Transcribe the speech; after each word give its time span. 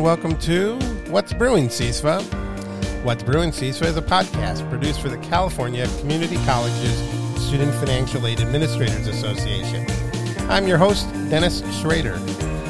and 0.00 0.06
welcome 0.06 0.38
to 0.38 0.78
What's 1.10 1.34
Brewing, 1.34 1.68
CISFA. 1.68 2.22
What's 3.04 3.22
Brewing, 3.22 3.50
CISFA 3.50 3.84
is 3.84 3.98
a 3.98 4.02
podcast 4.02 4.66
produced 4.70 4.98
for 4.98 5.10
the 5.10 5.18
California 5.18 5.86
Community 5.98 6.36
Colleges 6.46 6.96
Student 7.38 7.74
Financial 7.74 8.26
Aid 8.26 8.40
Administrators 8.40 9.06
Association. 9.08 9.84
I'm 10.48 10.66
your 10.66 10.78
host, 10.78 11.06
Dennis 11.28 11.62
Schrader. 11.78 12.18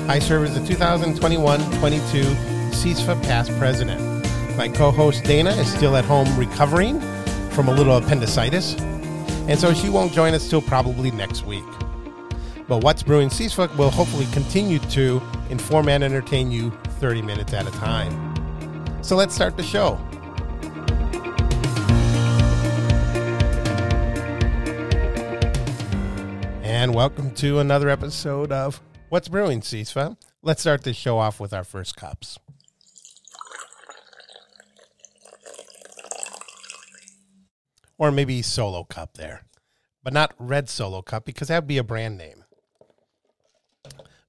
I 0.09 0.19
serve 0.19 0.43
as 0.43 0.59
the 0.59 0.67
2021 0.67 1.61
22 1.79 2.23
CISFA 2.73 3.23
past 3.23 3.57
president. 3.59 4.01
My 4.57 4.69
co 4.69 4.91
host 4.91 5.23
Dana 5.23 5.51
is 5.51 5.73
still 5.73 5.95
at 5.95 6.05
home 6.05 6.37
recovering 6.37 7.01
from 7.51 7.69
a 7.69 7.73
little 7.73 7.97
appendicitis, 7.97 8.75
and 9.47 9.57
so 9.57 9.73
she 9.73 9.89
won't 9.89 10.13
join 10.13 10.35
us 10.35 10.51
till 10.51 10.63
probably 10.63 11.13
next 11.13 11.47
week. 11.47 11.63
But 12.67 12.83
What's 12.83 13.05
Brewing 13.05 13.29
CISFA 13.29 13.77
will 13.77 13.91
hopefully 13.91 14.27
continue 14.33 14.81
to 14.81 15.23
inform 15.49 15.89
and 15.89 16.03
entertain 16.03 16.51
you 16.51 16.73
30 17.01 17.23
minutes 17.23 17.55
at 17.55 17.67
a 17.67 17.71
time. 17.71 18.13
So 19.03 19.17
let's 19.17 19.35
start 19.35 19.57
the 19.57 19.63
show. 19.63 19.99
And 26.63 26.95
welcome 26.95 27.31
to 27.37 27.59
another 27.59 27.89
episode 27.89 28.53
of 28.53 28.83
What's 29.09 29.29
Brewing 29.29 29.63
CISFA. 29.63 30.19
Let's 30.43 30.61
start 30.61 30.85
the 30.85 30.93
show 30.93 31.19
off 31.19 31.41
with 31.41 31.55
our 31.55 31.65
first 31.65 31.97
cups. 31.97 32.39
Or 37.97 38.11
maybe 38.13 38.43
solo 38.43 38.85
cup 38.85 39.15
there, 39.15 39.47
but 40.03 40.13
not 40.13 40.35
red 40.39 40.69
solo 40.69 41.01
cup 41.01 41.25
because 41.25 41.49
that 41.49 41.63
would 41.63 41.69
be 41.69 41.79
a 41.79 41.83
brand 41.83 42.19
name. 42.19 42.45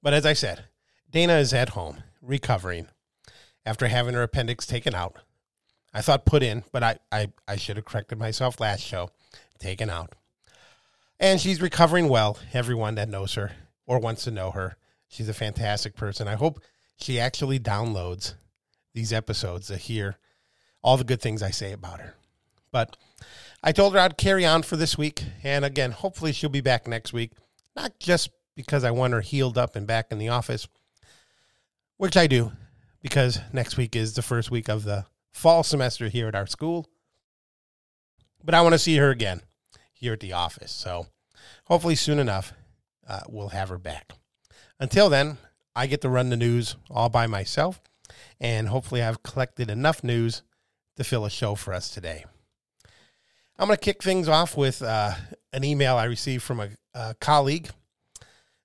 But 0.02 0.14
as 0.14 0.24
I 0.24 0.32
said, 0.32 0.64
Dana 1.10 1.34
is 1.34 1.52
at 1.52 1.70
home 1.70 2.02
recovering 2.22 2.88
after 3.66 3.88
having 3.88 4.14
her 4.14 4.22
appendix 4.22 4.66
taken 4.66 4.94
out. 4.94 5.16
I 5.92 6.00
thought 6.00 6.24
put 6.24 6.42
in, 6.42 6.64
but 6.72 6.82
I, 6.82 6.98
I, 7.10 7.28
I 7.46 7.56
should 7.56 7.76
have 7.76 7.84
corrected 7.84 8.18
myself 8.18 8.60
last 8.60 8.80
show. 8.80 9.10
Taken 9.58 9.90
out. 9.90 10.14
And 11.20 11.40
she's 11.40 11.60
recovering 11.60 12.08
well. 12.08 12.38
Everyone 12.52 12.94
that 12.94 13.08
knows 13.08 13.34
her 13.34 13.52
or 13.86 13.98
wants 13.98 14.24
to 14.24 14.30
know 14.30 14.50
her, 14.52 14.76
she's 15.08 15.28
a 15.28 15.34
fantastic 15.34 15.94
person. 15.94 16.26
I 16.26 16.34
hope 16.34 16.60
she 16.96 17.20
actually 17.20 17.60
downloads 17.60 18.34
these 18.94 19.12
episodes 19.12 19.68
to 19.68 19.76
hear 19.76 20.16
all 20.82 20.96
the 20.96 21.04
good 21.04 21.20
things 21.20 21.42
I 21.42 21.50
say 21.50 21.72
about 21.72 22.00
her. 22.00 22.14
But 22.72 22.96
I 23.62 23.72
told 23.72 23.92
her 23.92 24.00
I'd 24.00 24.16
carry 24.16 24.44
on 24.44 24.62
for 24.62 24.76
this 24.76 24.98
week. 24.98 25.22
And 25.44 25.64
again, 25.64 25.92
hopefully 25.92 26.32
she'll 26.32 26.50
be 26.50 26.60
back 26.60 26.88
next 26.88 27.12
week. 27.12 27.32
Not 27.76 27.98
just 28.00 28.30
because 28.56 28.82
I 28.82 28.90
want 28.90 29.12
her 29.12 29.20
healed 29.20 29.56
up 29.56 29.76
and 29.76 29.86
back 29.86 30.06
in 30.10 30.18
the 30.18 30.28
office, 30.28 30.66
which 32.02 32.16
I 32.16 32.26
do, 32.26 32.50
because 33.00 33.38
next 33.52 33.76
week 33.76 33.94
is 33.94 34.14
the 34.14 34.22
first 34.22 34.50
week 34.50 34.68
of 34.68 34.82
the 34.82 35.06
fall 35.32 35.62
semester 35.62 36.08
here 36.08 36.26
at 36.26 36.34
our 36.34 36.48
school. 36.48 36.88
But 38.42 38.56
I 38.56 38.60
want 38.60 38.72
to 38.72 38.78
see 38.80 38.96
her 38.96 39.10
again 39.10 39.42
here 39.92 40.12
at 40.14 40.18
the 40.18 40.32
office. 40.32 40.72
So 40.72 41.06
hopefully 41.66 41.94
soon 41.94 42.18
enough, 42.18 42.54
uh, 43.06 43.20
we'll 43.28 43.50
have 43.50 43.68
her 43.68 43.78
back. 43.78 44.14
Until 44.80 45.08
then, 45.10 45.38
I 45.76 45.86
get 45.86 46.00
to 46.00 46.08
run 46.08 46.30
the 46.30 46.36
news 46.36 46.74
all 46.90 47.08
by 47.08 47.28
myself. 47.28 47.80
And 48.40 48.66
hopefully, 48.66 49.00
I've 49.00 49.22
collected 49.22 49.70
enough 49.70 50.02
news 50.02 50.42
to 50.96 51.04
fill 51.04 51.24
a 51.24 51.30
show 51.30 51.54
for 51.54 51.72
us 51.72 51.88
today. 51.88 52.24
I'm 53.56 53.68
going 53.68 53.76
to 53.76 53.80
kick 53.80 54.02
things 54.02 54.28
off 54.28 54.56
with 54.56 54.82
uh, 54.82 55.12
an 55.52 55.62
email 55.62 55.94
I 55.94 56.06
received 56.06 56.42
from 56.42 56.58
a, 56.58 56.70
a 56.94 57.14
colleague 57.20 57.70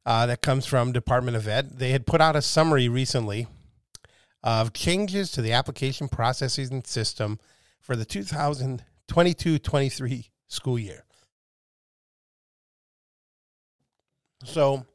uh, 0.08 0.26
that 0.26 0.42
comes 0.42 0.66
from 0.66 0.92
Department 0.94 1.36
of 1.36 1.50
Ed. 1.50 1.80
They 1.80 1.92
had 1.92 2.08
put 2.08 2.22
out 2.22 2.38
a 2.38 2.42
summary 2.42 2.88
recently 2.88 3.48
of 4.42 4.72
changes 4.72 5.32
to 5.32 5.42
the 5.42 5.52
application 5.52 6.08
processing 6.08 6.82
system 6.86 7.40
for 7.82 7.98
the 7.98 8.06
2022-23 8.06 10.30
school 10.48 10.80
year. 10.80 11.04
So 14.46 14.86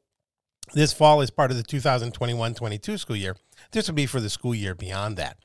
this 0.73 0.95
fall 0.95 1.21
is 1.21 1.31
part 1.31 1.50
of 1.50 1.59
the 1.59 1.65
2021-22 1.65 2.99
school 2.99 3.17
year. 3.17 3.37
This 3.71 3.89
would 3.89 3.97
be 3.97 4.06
for 4.06 4.21
the 4.21 4.31
school 4.31 4.55
year 4.55 4.75
beyond 4.75 5.19
that. 5.19 5.37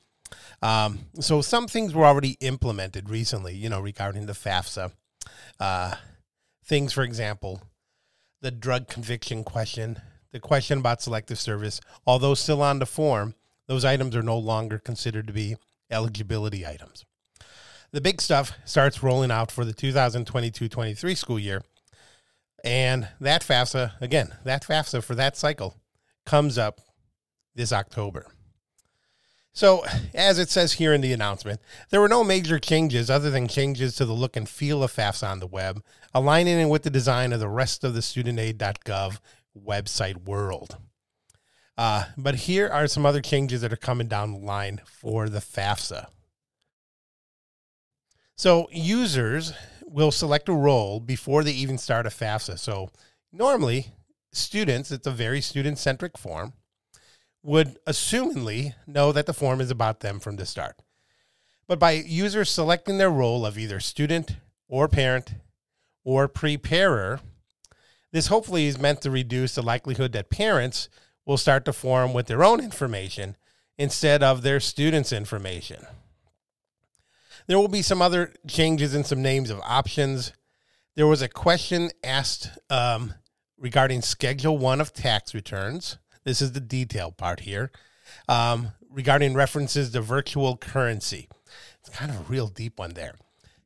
Um, 0.61 0.99
so 1.19 1.41
some 1.41 1.67
things 1.67 1.93
were 1.93 2.05
already 2.05 2.37
implemented 2.39 3.09
recently, 3.09 3.55
you 3.55 3.67
know, 3.67 3.81
regarding 3.81 4.27
the 4.27 4.33
FAFSA. 4.33 4.93
Uh, 5.59 5.95
things, 6.63 6.93
for 6.93 7.03
example, 7.03 7.61
the 8.41 8.51
drug 8.51 8.87
conviction 8.87 9.43
question, 9.43 10.01
the 10.31 10.39
question 10.39 10.79
about 10.79 11.01
selective 11.01 11.39
service, 11.39 11.81
although 12.05 12.33
still 12.33 12.61
on 12.61 12.79
the 12.79 12.85
form, 12.85 13.35
those 13.67 13.85
items 13.85 14.15
are 14.15 14.23
no 14.23 14.37
longer 14.37 14.79
considered 14.79 15.27
to 15.27 15.33
be 15.33 15.57
eligibility 15.89 16.65
items. 16.65 17.05
The 17.91 18.01
big 18.01 18.21
stuff 18.21 18.51
starts 18.65 19.01
rolling 19.01 19.31
out 19.31 19.51
for 19.51 19.65
the 19.65 19.73
2022 19.73 20.67
23 20.67 21.15
school 21.15 21.39
year. 21.39 21.63
And 22.63 23.07
that 23.21 23.43
FAFSA, 23.43 23.93
again, 24.01 24.35
that 24.43 24.63
FAFSA 24.63 25.03
for 25.03 25.15
that 25.15 25.37
cycle 25.37 25.75
comes 26.25 26.57
up 26.57 26.81
this 27.55 27.71
October. 27.71 28.27
So, 29.57 29.83
as 30.13 30.37
it 30.37 30.51
says 30.51 30.73
here 30.73 30.93
in 30.93 31.01
the 31.01 31.13
announcement, 31.13 31.59
there 31.89 31.99
were 31.99 32.07
no 32.07 32.23
major 32.23 32.59
changes 32.59 33.09
other 33.09 33.31
than 33.31 33.47
changes 33.47 33.95
to 33.95 34.05
the 34.05 34.13
look 34.13 34.35
and 34.35 34.47
feel 34.47 34.83
of 34.83 34.93
FAFSA 34.93 35.27
on 35.27 35.39
the 35.39 35.47
web, 35.47 35.83
aligning 36.13 36.59
it 36.59 36.69
with 36.69 36.83
the 36.83 36.91
design 36.91 37.33
of 37.33 37.39
the 37.39 37.49
rest 37.49 37.83
of 37.83 37.95
the 37.95 38.01
studentaid.gov 38.01 39.17
website 39.59 40.25
world. 40.25 40.77
Uh, 41.75 42.03
but 42.15 42.35
here 42.35 42.67
are 42.67 42.85
some 42.85 43.03
other 43.03 43.19
changes 43.19 43.61
that 43.61 43.73
are 43.73 43.77
coming 43.77 44.07
down 44.07 44.31
the 44.31 44.45
line 44.45 44.79
for 44.85 45.27
the 45.27 45.39
FAFSA. 45.39 46.05
So, 48.35 48.67
users 48.71 49.53
will 49.81 50.11
select 50.11 50.49
a 50.49 50.53
role 50.53 50.99
before 50.99 51.43
they 51.43 51.53
even 51.53 51.79
start 51.79 52.05
a 52.05 52.09
FAFSA. 52.09 52.59
So, 52.59 52.91
normally, 53.33 53.87
students, 54.31 54.91
it's 54.91 55.07
a 55.07 55.11
very 55.11 55.41
student 55.41 55.79
centric 55.79 56.15
form 56.15 56.53
would 57.47 57.77
assumingly 57.85 58.75
know 58.85 59.13
that 59.13 59.25
the 59.25 59.33
form 59.33 59.61
is 59.61 59.71
about 59.71 60.01
them 60.01 60.19
from 60.19 60.35
the 60.35 60.45
start. 60.45 60.81
But 61.65 61.79
by 61.79 61.91
users 61.91 62.49
selecting 62.49 62.97
their 62.97 63.09
role 63.09 63.45
of 63.45 63.57
either 63.57 63.79
student 63.79 64.35
or 64.67 64.89
parent 64.89 65.35
or 66.03 66.27
preparer, 66.27 67.21
this 68.11 68.27
hopefully 68.27 68.67
is 68.67 68.77
meant 68.77 68.99
to 69.01 69.09
reduce 69.09 69.55
the 69.55 69.61
likelihood 69.61 70.11
that 70.11 70.29
parents 70.29 70.89
will 71.25 71.37
start 71.37 71.63
the 71.63 71.71
form 71.71 72.13
with 72.13 72.27
their 72.27 72.43
own 72.43 72.59
information 72.59 73.37
instead 73.77 74.21
of 74.21 74.41
their 74.41 74.59
students' 74.59 75.13
information. 75.13 75.87
There 77.47 77.57
will 77.57 77.69
be 77.69 77.81
some 77.81 78.01
other 78.01 78.33
changes 78.45 78.93
in 78.93 79.05
some 79.05 79.21
names 79.21 79.49
of 79.49 79.61
options. 79.61 80.33
There 80.97 81.07
was 81.07 81.21
a 81.21 81.29
question 81.29 81.91
asked 82.03 82.49
um, 82.69 83.13
regarding 83.57 84.01
Schedule 84.01 84.57
1 84.57 84.81
of 84.81 84.91
tax 84.91 85.33
returns. 85.33 85.97
This 86.27 86.41
is 86.41 86.51
the 86.51 86.59
detail 86.59 87.13
part 87.13 87.39
here 87.39 87.71
um, 88.27 88.73
regarding 88.91 89.33
references 89.33 89.91
to 89.91 90.01
virtual 90.01 90.57
currency. 90.57 91.29
It's 91.79 91.89
kind 91.89 92.11
of 92.11 92.19
a 92.19 92.23
real 92.23 92.47
deep 92.47 92.79
one 92.79 92.91
there, 92.95 93.15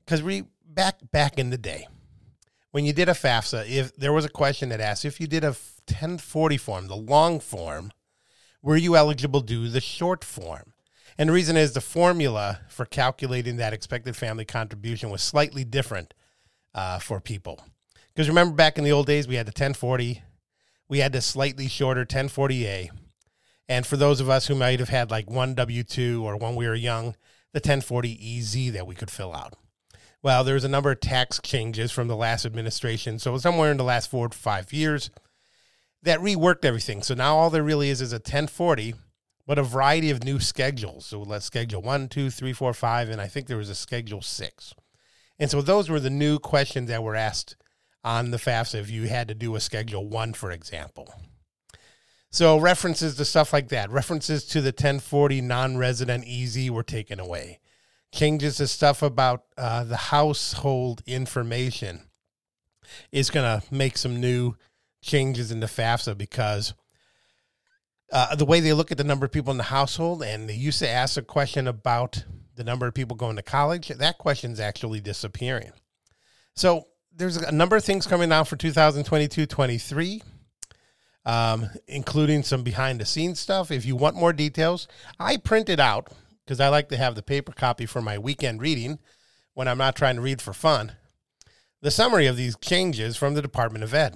because 0.05 0.21
we 0.21 0.43
back 0.63 0.99
back 1.11 1.39
in 1.39 1.49
the 1.49 1.57
day 1.57 1.87
when 2.69 2.85
you 2.85 2.93
did 2.93 3.09
a 3.09 3.13
FAFSA, 3.13 3.67
if 3.67 3.95
there 3.95 4.13
was 4.13 4.25
a 4.25 4.29
question 4.29 4.69
that 4.69 4.79
asked 4.79 5.05
if 5.05 5.19
you 5.19 5.25
did 5.25 5.43
a 5.43 5.55
1040 5.87 6.57
form, 6.57 6.87
the 6.87 6.95
long 6.95 7.39
form, 7.39 7.91
were 8.61 8.77
you 8.77 8.95
eligible 8.95 9.41
to 9.41 9.47
do 9.47 9.67
the 9.67 9.81
short 9.81 10.23
form? 10.23 10.73
And 11.17 11.29
the 11.29 11.33
reason 11.33 11.57
is 11.57 11.73
the 11.73 11.81
formula 11.81 12.61
for 12.69 12.85
calculating 12.85 13.57
that 13.57 13.73
expected 13.73 14.15
family 14.15 14.45
contribution 14.45 15.09
was 15.09 15.23
slightly 15.23 15.63
different 15.63 16.13
uh, 16.75 16.99
for 16.99 17.19
people. 17.19 17.65
Because 18.13 18.29
remember, 18.29 18.53
back 18.53 18.77
in 18.77 18.83
the 18.83 18.91
old 18.91 19.07
days, 19.07 19.27
we 19.27 19.35
had 19.35 19.47
the 19.47 19.49
1040, 19.49 20.21
we 20.91 20.99
had 20.99 21.13
the 21.13 21.21
slightly 21.21 21.69
shorter 21.69 22.05
1040A. 22.05 22.89
And 23.69 23.87
for 23.87 23.95
those 23.95 24.19
of 24.19 24.29
us 24.29 24.47
who 24.47 24.55
might 24.55 24.81
have 24.81 24.89
had 24.89 25.09
like 25.09 25.29
one 25.29 25.55
W 25.55 25.83
2 25.83 26.21
or 26.27 26.35
when 26.35 26.53
we 26.53 26.67
were 26.67 26.75
young, 26.75 27.15
the 27.53 27.61
1040EZ 27.61 28.73
that 28.73 28.85
we 28.85 28.93
could 28.93 29.09
fill 29.09 29.33
out. 29.33 29.53
Well, 30.21 30.43
there 30.43 30.55
was 30.55 30.65
a 30.65 30.69
number 30.69 30.91
of 30.91 30.99
tax 30.99 31.39
changes 31.41 31.93
from 31.93 32.09
the 32.09 32.15
last 32.17 32.45
administration. 32.45 33.19
So, 33.19 33.37
somewhere 33.37 33.71
in 33.71 33.77
the 33.77 33.85
last 33.85 34.11
four 34.11 34.27
to 34.27 34.37
five 34.37 34.73
years, 34.73 35.09
that 36.03 36.19
reworked 36.19 36.65
everything. 36.65 37.03
So 37.03 37.13
now 37.13 37.37
all 37.37 37.49
there 37.49 37.63
really 37.63 37.89
is 37.89 38.01
is 38.01 38.11
a 38.11 38.17
1040, 38.17 38.95
but 39.47 39.57
a 39.57 39.63
variety 39.63 40.11
of 40.11 40.25
new 40.25 40.41
schedules. 40.41 41.05
So 41.05 41.21
let's 41.21 41.45
schedule 41.45 41.81
one, 41.81 42.09
two, 42.09 42.29
three, 42.29 42.51
four, 42.51 42.73
five, 42.73 43.09
and 43.09 43.21
I 43.21 43.27
think 43.27 43.47
there 43.47 43.57
was 43.57 43.69
a 43.69 43.75
schedule 43.75 44.21
six. 44.21 44.73
And 45.39 45.49
so 45.49 45.61
those 45.61 45.89
were 45.89 46.01
the 46.01 46.09
new 46.09 46.37
questions 46.37 46.89
that 46.89 47.01
were 47.01 47.15
asked 47.15 47.55
on 48.03 48.31
the 48.31 48.37
FAFSA 48.37 48.75
if 48.75 48.89
you 48.89 49.07
had 49.07 49.27
to 49.27 49.35
do 49.35 49.55
a 49.55 49.59
Schedule 49.59 50.07
1, 50.07 50.33
for 50.33 50.51
example. 50.51 51.13
So 52.31 52.57
references 52.57 53.15
to 53.15 53.25
stuff 53.25 53.51
like 53.51 53.69
that, 53.69 53.91
references 53.91 54.45
to 54.47 54.61
the 54.61 54.69
1040 54.69 55.41
non-resident 55.41 56.25
EZ 56.27 56.69
were 56.69 56.83
taken 56.83 57.19
away. 57.19 57.59
Changes 58.13 58.57
to 58.57 58.67
stuff 58.67 59.01
about 59.01 59.43
uh, 59.57 59.83
the 59.83 59.97
household 59.97 61.03
information 61.05 62.03
is 63.11 63.29
going 63.29 63.59
to 63.59 63.73
make 63.73 63.97
some 63.97 64.19
new 64.19 64.55
changes 65.01 65.51
in 65.51 65.59
the 65.59 65.67
FAFSA 65.67 66.17
because 66.17 66.73
uh, 68.11 68.35
the 68.35 68.45
way 68.45 68.59
they 68.59 68.73
look 68.73 68.91
at 68.91 68.97
the 68.97 69.03
number 69.03 69.25
of 69.25 69.31
people 69.31 69.51
in 69.51 69.57
the 69.57 69.63
household, 69.63 70.23
and 70.23 70.47
they 70.47 70.53
used 70.53 70.79
to 70.79 70.89
ask 70.89 71.17
a 71.17 71.21
question 71.21 71.67
about 71.67 72.23
the 72.55 72.63
number 72.63 72.85
of 72.85 72.93
people 72.93 73.15
going 73.15 73.37
to 73.37 73.41
college. 73.41 73.87
That 73.87 74.17
question 74.17 74.51
is 74.51 74.59
actually 74.59 74.99
disappearing. 74.99 75.71
So 76.55 76.87
there's 77.15 77.37
a 77.37 77.51
number 77.51 77.75
of 77.75 77.83
things 77.83 78.07
coming 78.07 78.31
out 78.31 78.47
for 78.47 78.55
2022 78.55 79.45
23, 79.45 80.21
um, 81.25 81.69
including 81.87 82.43
some 82.43 82.63
behind 82.63 82.99
the 82.99 83.05
scenes 83.05 83.39
stuff. 83.39 83.71
If 83.71 83.85
you 83.85 83.95
want 83.95 84.15
more 84.15 84.33
details, 84.33 84.87
I 85.19 85.37
printed 85.37 85.79
out 85.79 86.11
because 86.45 86.59
I 86.59 86.69
like 86.69 86.89
to 86.89 86.97
have 86.97 87.15
the 87.15 87.23
paper 87.23 87.51
copy 87.51 87.85
for 87.85 88.01
my 88.01 88.17
weekend 88.17 88.61
reading 88.61 88.99
when 89.53 89.67
I'm 89.67 89.77
not 89.77 89.95
trying 89.95 90.15
to 90.15 90.21
read 90.21 90.41
for 90.41 90.53
fun. 90.53 90.93
The 91.81 91.91
summary 91.91 92.27
of 92.27 92.37
these 92.37 92.55
changes 92.57 93.17
from 93.17 93.33
the 93.33 93.41
Department 93.41 93.83
of 93.83 93.93
Ed. 93.93 94.15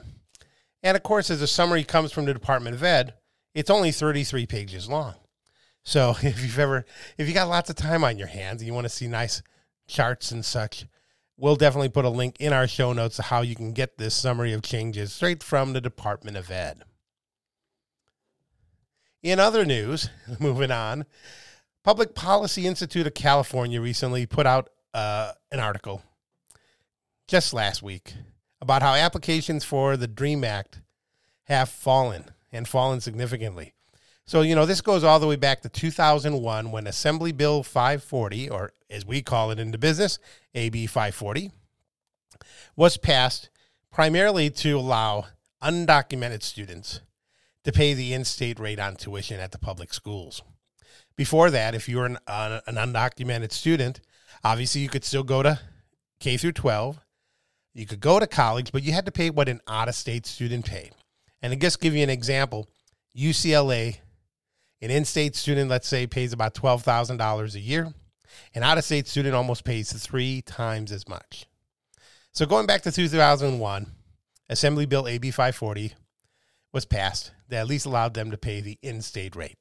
And 0.84 0.96
of 0.96 1.04
course, 1.04 1.30
as 1.30 1.42
a 1.42 1.48
summary 1.48 1.84
comes 1.84 2.12
from 2.12 2.26
the 2.26 2.34
Department 2.34 2.76
of 2.76 2.84
Ed, 2.84 3.16
it's 3.54 3.70
only 3.70 3.92
33 3.92 4.46
pages 4.46 4.88
long. 4.88 5.16
So 5.84 6.16
if 6.22 6.42
you've 6.42 6.60
ever, 6.60 6.86
if 7.18 7.28
you 7.28 7.34
got 7.34 7.48
lots 7.48 7.70
of 7.70 7.76
time 7.76 8.04
on 8.04 8.18
your 8.18 8.28
hands 8.28 8.62
and 8.62 8.68
you 8.68 8.74
want 8.74 8.86
to 8.86 8.90
see 8.90 9.08
nice 9.08 9.42
charts 9.88 10.32
and 10.32 10.44
such, 10.44 10.86
we'll 11.38 11.56
definitely 11.56 11.90
put 11.90 12.06
a 12.06 12.10
link 12.10 12.38
in 12.40 12.54
our 12.54 12.68
show 12.68 12.94
notes 12.94 13.18
to 13.18 13.24
how 13.24 13.42
you 13.42 13.56
can 13.56 13.74
get 13.74 13.98
this 13.98 14.16
summary 14.16 14.54
of 14.54 14.62
changes 14.62 15.14
straight 15.14 15.44
from 15.44 15.74
the 15.74 15.82
Department 15.82 16.38
of 16.38 16.50
Ed. 16.50 16.84
In 19.22 19.40
other 19.40 19.66
news, 19.66 20.10
moving 20.40 20.72
on, 20.72 21.06
Public 21.84 22.16
Policy 22.16 22.66
Institute 22.66 23.06
of 23.06 23.14
California 23.14 23.80
recently 23.80 24.26
put 24.26 24.48
out 24.48 24.70
uh, 24.94 25.34
an 25.52 25.60
article 25.60 26.02
just 27.28 27.54
last 27.54 27.84
week 27.84 28.14
about 28.62 28.82
how 28.82 28.94
applications 28.96 29.64
for 29.64 29.98
the 29.98 30.08
DREAM 30.08 30.44
Act 30.44 30.82
have 31.44 31.70
fallen 31.70 32.32
and 32.52 32.68
fallen 32.68 33.02
significantly. 33.02 33.75
So, 34.28 34.42
you 34.42 34.56
know, 34.56 34.66
this 34.66 34.82
goes 34.82 35.04
all 35.04 35.20
the 35.20 35.28
way 35.28 35.36
back 35.36 35.62
to 35.62 35.70
2001 35.70 36.72
when 36.72 36.88
Assembly 36.88 37.32
Bill 37.32 37.62
540, 37.62 38.50
or 38.50 38.74
as 38.90 39.06
we 39.06 39.22
call 39.22 39.52
it 39.52 39.60
in 39.60 39.70
the 39.70 39.78
business, 39.78 40.18
AB 40.56 40.88
540, 40.88 41.52
was 42.76 42.98
passed 42.98 43.50
primarily 43.92 44.50
to 44.50 44.80
allow 44.80 45.28
undocumented 45.62 46.42
students 46.42 47.02
to 47.66 47.72
pay 47.72 47.94
the 47.94 48.14
in 48.14 48.26
state 48.26 48.60
rate 48.60 48.80
on 48.80 48.96
tuition 48.96 49.40
at 49.40 49.52
the 49.52 49.60
public 49.60 49.94
schools. 49.94 50.42
Before 51.16 51.52
that, 51.52 51.76
if 51.76 51.88
you 51.88 51.98
were 51.98 52.08
an, 52.08 52.18
uh, 52.26 52.62
an 52.66 52.76
undocumented 52.76 53.52
student, 53.52 54.02
obviously 54.44 54.82
you 54.82 54.90
could 54.90 55.04
still 55.04 55.24
go 55.24 55.44
to 55.44 55.60
K 56.20 56.38
through 56.38 56.54
12. 56.54 57.00
You 57.76 57.86
could 57.86 58.00
go 58.00 58.20
to 58.20 58.26
college, 58.26 58.72
but 58.72 58.84
you 58.84 58.92
had 58.92 59.06
to 59.06 59.12
pay 59.12 59.30
what 59.30 59.50
an 59.50 59.62
out 59.68 59.88
of 59.88 59.96
state 59.96 60.26
student 60.26 60.66
paid. 60.66 60.94
And 61.44 61.54
to 61.54 61.60
just 61.60 61.80
give 61.80 61.96
you 61.96 62.04
an 62.04 62.10
example, 62.10 62.68
UCLA, 63.16 63.98
an 64.86 64.92
in 64.92 65.04
state 65.04 65.36
student, 65.36 65.68
let's 65.68 65.88
say, 65.88 66.06
pays 66.06 66.32
about 66.32 66.54
$12,000 66.54 67.56
a 67.56 67.60
year. 67.60 67.92
An 68.54 68.62
out 68.62 68.78
of 68.78 68.84
state 68.84 69.08
student 69.08 69.34
almost 69.34 69.64
pays 69.64 69.92
three 69.92 70.44
times 70.44 70.92
as 70.92 71.10
much. 71.10 71.48
So 72.32 72.46
going 72.46 72.68
back 72.68 72.84
to 72.84 72.92
2001, 72.92 73.88
Assembly 74.48 74.86
Bill 74.86 75.08
AB 75.08 75.32
540 75.32 75.96
was 76.72 76.86
passed 76.86 77.32
that 77.50 77.62
at 77.62 77.68
least 77.68 77.88
allowed 77.88 78.14
them 78.14 78.30
to 78.30 78.38
pay 78.38 78.62
the 78.62 78.78
in 78.84 79.02
state 79.02 79.36
rate. 79.36 79.58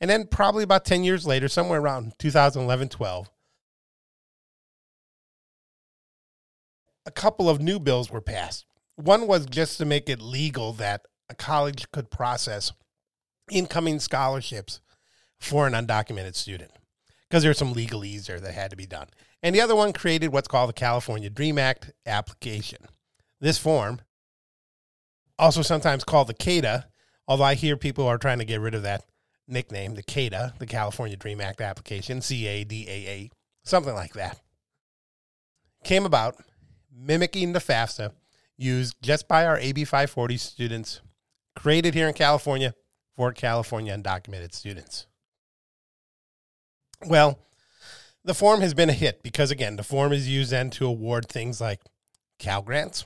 And 0.00 0.10
then, 0.10 0.26
probably 0.26 0.64
about 0.64 0.84
10 0.84 1.04
years 1.04 1.24
later, 1.24 1.46
somewhere 1.46 1.80
around 1.80 2.14
2011 2.18 2.88
12, 2.88 3.30
a 7.06 7.10
couple 7.12 7.48
of 7.48 7.60
new 7.60 7.78
bills 7.78 8.10
were 8.10 8.20
passed. 8.20 8.66
One 8.96 9.28
was 9.28 9.46
just 9.46 9.78
to 9.78 9.84
make 9.84 10.08
it 10.08 10.20
legal 10.20 10.72
that 10.72 11.02
a 11.30 11.34
college 11.36 11.92
could 11.92 12.10
process 12.10 12.72
incoming 13.50 14.00
scholarships 14.00 14.80
for 15.38 15.66
an 15.66 15.72
undocumented 15.72 16.34
student 16.34 16.72
because 17.28 17.42
there's 17.42 17.58
some 17.58 17.74
legalese 17.74 18.26
there 18.26 18.40
that 18.40 18.54
had 18.54 18.70
to 18.70 18.76
be 18.76 18.86
done. 18.86 19.08
And 19.42 19.54
the 19.54 19.60
other 19.60 19.76
one 19.76 19.92
created 19.92 20.32
what's 20.32 20.48
called 20.48 20.68
the 20.68 20.74
California 20.74 21.30
Dream 21.30 21.58
Act 21.58 21.92
application. 22.06 22.78
This 23.40 23.58
form, 23.58 24.00
also 25.38 25.62
sometimes 25.62 26.04
called 26.04 26.28
the 26.28 26.34
CADA, 26.34 26.86
although 27.28 27.44
I 27.44 27.54
hear 27.54 27.76
people 27.76 28.06
are 28.06 28.18
trying 28.18 28.38
to 28.38 28.44
get 28.44 28.60
rid 28.60 28.74
of 28.74 28.82
that 28.82 29.04
nickname, 29.46 29.94
the 29.94 30.02
CADA, 30.02 30.54
the 30.58 30.66
California 30.66 31.16
Dream 31.16 31.40
Act 31.40 31.60
application, 31.60 32.20
C 32.22 32.46
A 32.46 32.64
D 32.64 32.86
A 32.88 33.08
A, 33.08 33.30
something 33.64 33.94
like 33.94 34.14
that, 34.14 34.40
came 35.84 36.06
about 36.06 36.36
mimicking 36.90 37.52
the 37.52 37.60
FAFSA 37.60 38.12
used 38.56 38.96
just 39.02 39.28
by 39.28 39.44
our 39.44 39.58
AB 39.58 39.84
540 39.84 40.36
students, 40.38 41.00
created 41.54 41.94
here 41.94 42.08
in 42.08 42.14
California 42.14 42.74
for 43.16 43.32
California 43.32 43.96
undocumented 43.96 44.52
students. 44.52 45.06
Well, 47.04 47.38
the 48.24 48.34
form 48.34 48.60
has 48.60 48.74
been 48.74 48.90
a 48.90 48.94
hit 48.94 49.22
because, 49.22 49.50
again, 49.50 49.76
the 49.76 49.82
form 49.82 50.12
is 50.12 50.28
used 50.28 50.50
then 50.50 50.70
to 50.70 50.86
award 50.86 51.28
things 51.28 51.60
like 51.60 51.80
Cal 52.38 52.62
grants, 52.62 53.04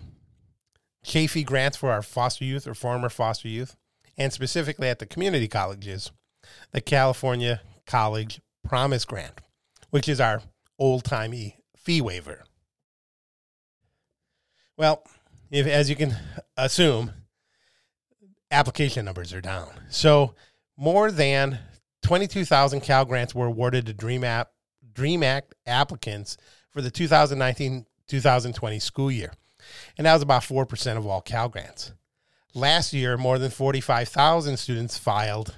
Chafee 1.05 1.47
grants 1.47 1.77
for 1.77 1.91
our 1.91 2.03
foster 2.03 2.45
youth 2.45 2.67
or 2.67 2.75
former 2.75 3.09
foster 3.09 3.49
youth, 3.49 3.77
and 4.17 4.33
specifically 4.33 4.89
at 4.89 4.99
the 4.99 5.07
community 5.07 5.49
colleges, 5.49 6.11
the 6.73 6.81
California 6.81 7.61
College 7.87 8.41
Promise 8.67 9.05
Grant, 9.05 9.41
which 9.91 10.09
is 10.09 10.21
our 10.21 10.43
old 10.79 11.05
timey 11.05 11.59
fee 11.77 12.01
waiver. 12.01 12.45
Well, 14.77 15.05
if 15.51 15.67
as 15.67 15.91
you 15.91 15.97
can 15.97 16.17
assume, 16.57 17.13
application 18.51 19.05
numbers 19.05 19.33
are 19.33 19.41
down. 19.41 19.69
So 19.89 20.35
more 20.77 21.11
than 21.11 21.59
22,000 22.03 22.81
Cal 22.81 23.05
grants 23.05 23.35
were 23.35 23.47
awarded 23.47 23.87
to 23.87 23.93
Dream 23.93 24.25
App 24.25 24.51
Dream 24.93 25.23
Act 25.23 25.55
applicants 25.67 26.37
for 26.71 26.83
the 26.83 26.91
2019-2020 26.91 28.83
school 28.83 29.11
year. 29.11 29.33
And 29.97 30.07
that 30.07 30.15
was 30.15 30.23
about 30.23 30.43
4% 30.43 30.97
of 30.97 31.07
all 31.07 31.21
Cal 31.21 31.49
grants. 31.49 31.93
Last 32.55 32.93
year, 32.93 33.17
more 33.17 33.39
than 33.39 33.51
45,000 33.51 34.57
students 34.57 34.99
filed 34.99 35.57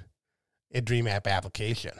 a 0.71 0.81
Dream 0.81 1.07
App 1.07 1.27
application. 1.27 1.93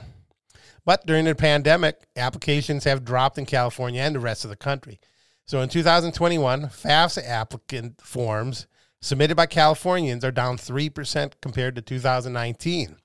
But 0.85 1.05
during 1.05 1.25
the 1.25 1.35
pandemic, 1.35 2.07
applications 2.15 2.83
have 2.83 3.05
dropped 3.05 3.37
in 3.37 3.45
California 3.45 4.01
and 4.01 4.15
the 4.15 4.19
rest 4.19 4.43
of 4.43 4.49
the 4.49 4.55
country. 4.55 4.99
So 5.45 5.61
in 5.61 5.69
2021, 5.69 6.63
FAFSA 6.63 7.27
applicant 7.27 8.01
forms 8.01 8.67
submitted 9.03 9.35
by 9.35 9.45
Californians 9.45 10.23
are 10.23 10.31
down 10.31 10.55
3% 10.55 11.33
compared 11.41 11.75
to 11.75 11.81
2019, 11.81 12.95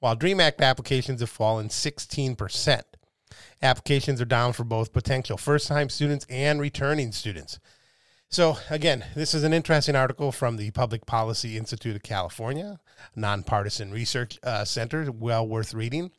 while 0.00 0.16
DREAM 0.16 0.40
Act 0.40 0.62
applications 0.62 1.20
have 1.20 1.28
fallen 1.28 1.68
16%. 1.68 2.82
Applications 3.60 4.20
are 4.20 4.24
down 4.26 4.54
for 4.54 4.64
both 4.64 4.94
potential 4.94 5.36
first 5.36 5.68
time 5.68 5.90
students 5.90 6.26
and 6.30 6.58
returning 6.58 7.12
students. 7.12 7.58
So, 8.30 8.56
again, 8.70 9.04
this 9.14 9.34
is 9.34 9.44
an 9.44 9.52
interesting 9.52 9.94
article 9.94 10.32
from 10.32 10.56
the 10.56 10.70
Public 10.70 11.04
Policy 11.04 11.58
Institute 11.58 11.96
of 11.96 12.02
California, 12.02 12.80
nonpartisan 13.14 13.92
research 13.92 14.38
uh, 14.42 14.64
center, 14.64 15.12
well 15.12 15.46
worth 15.46 15.74
reading. 15.74 16.12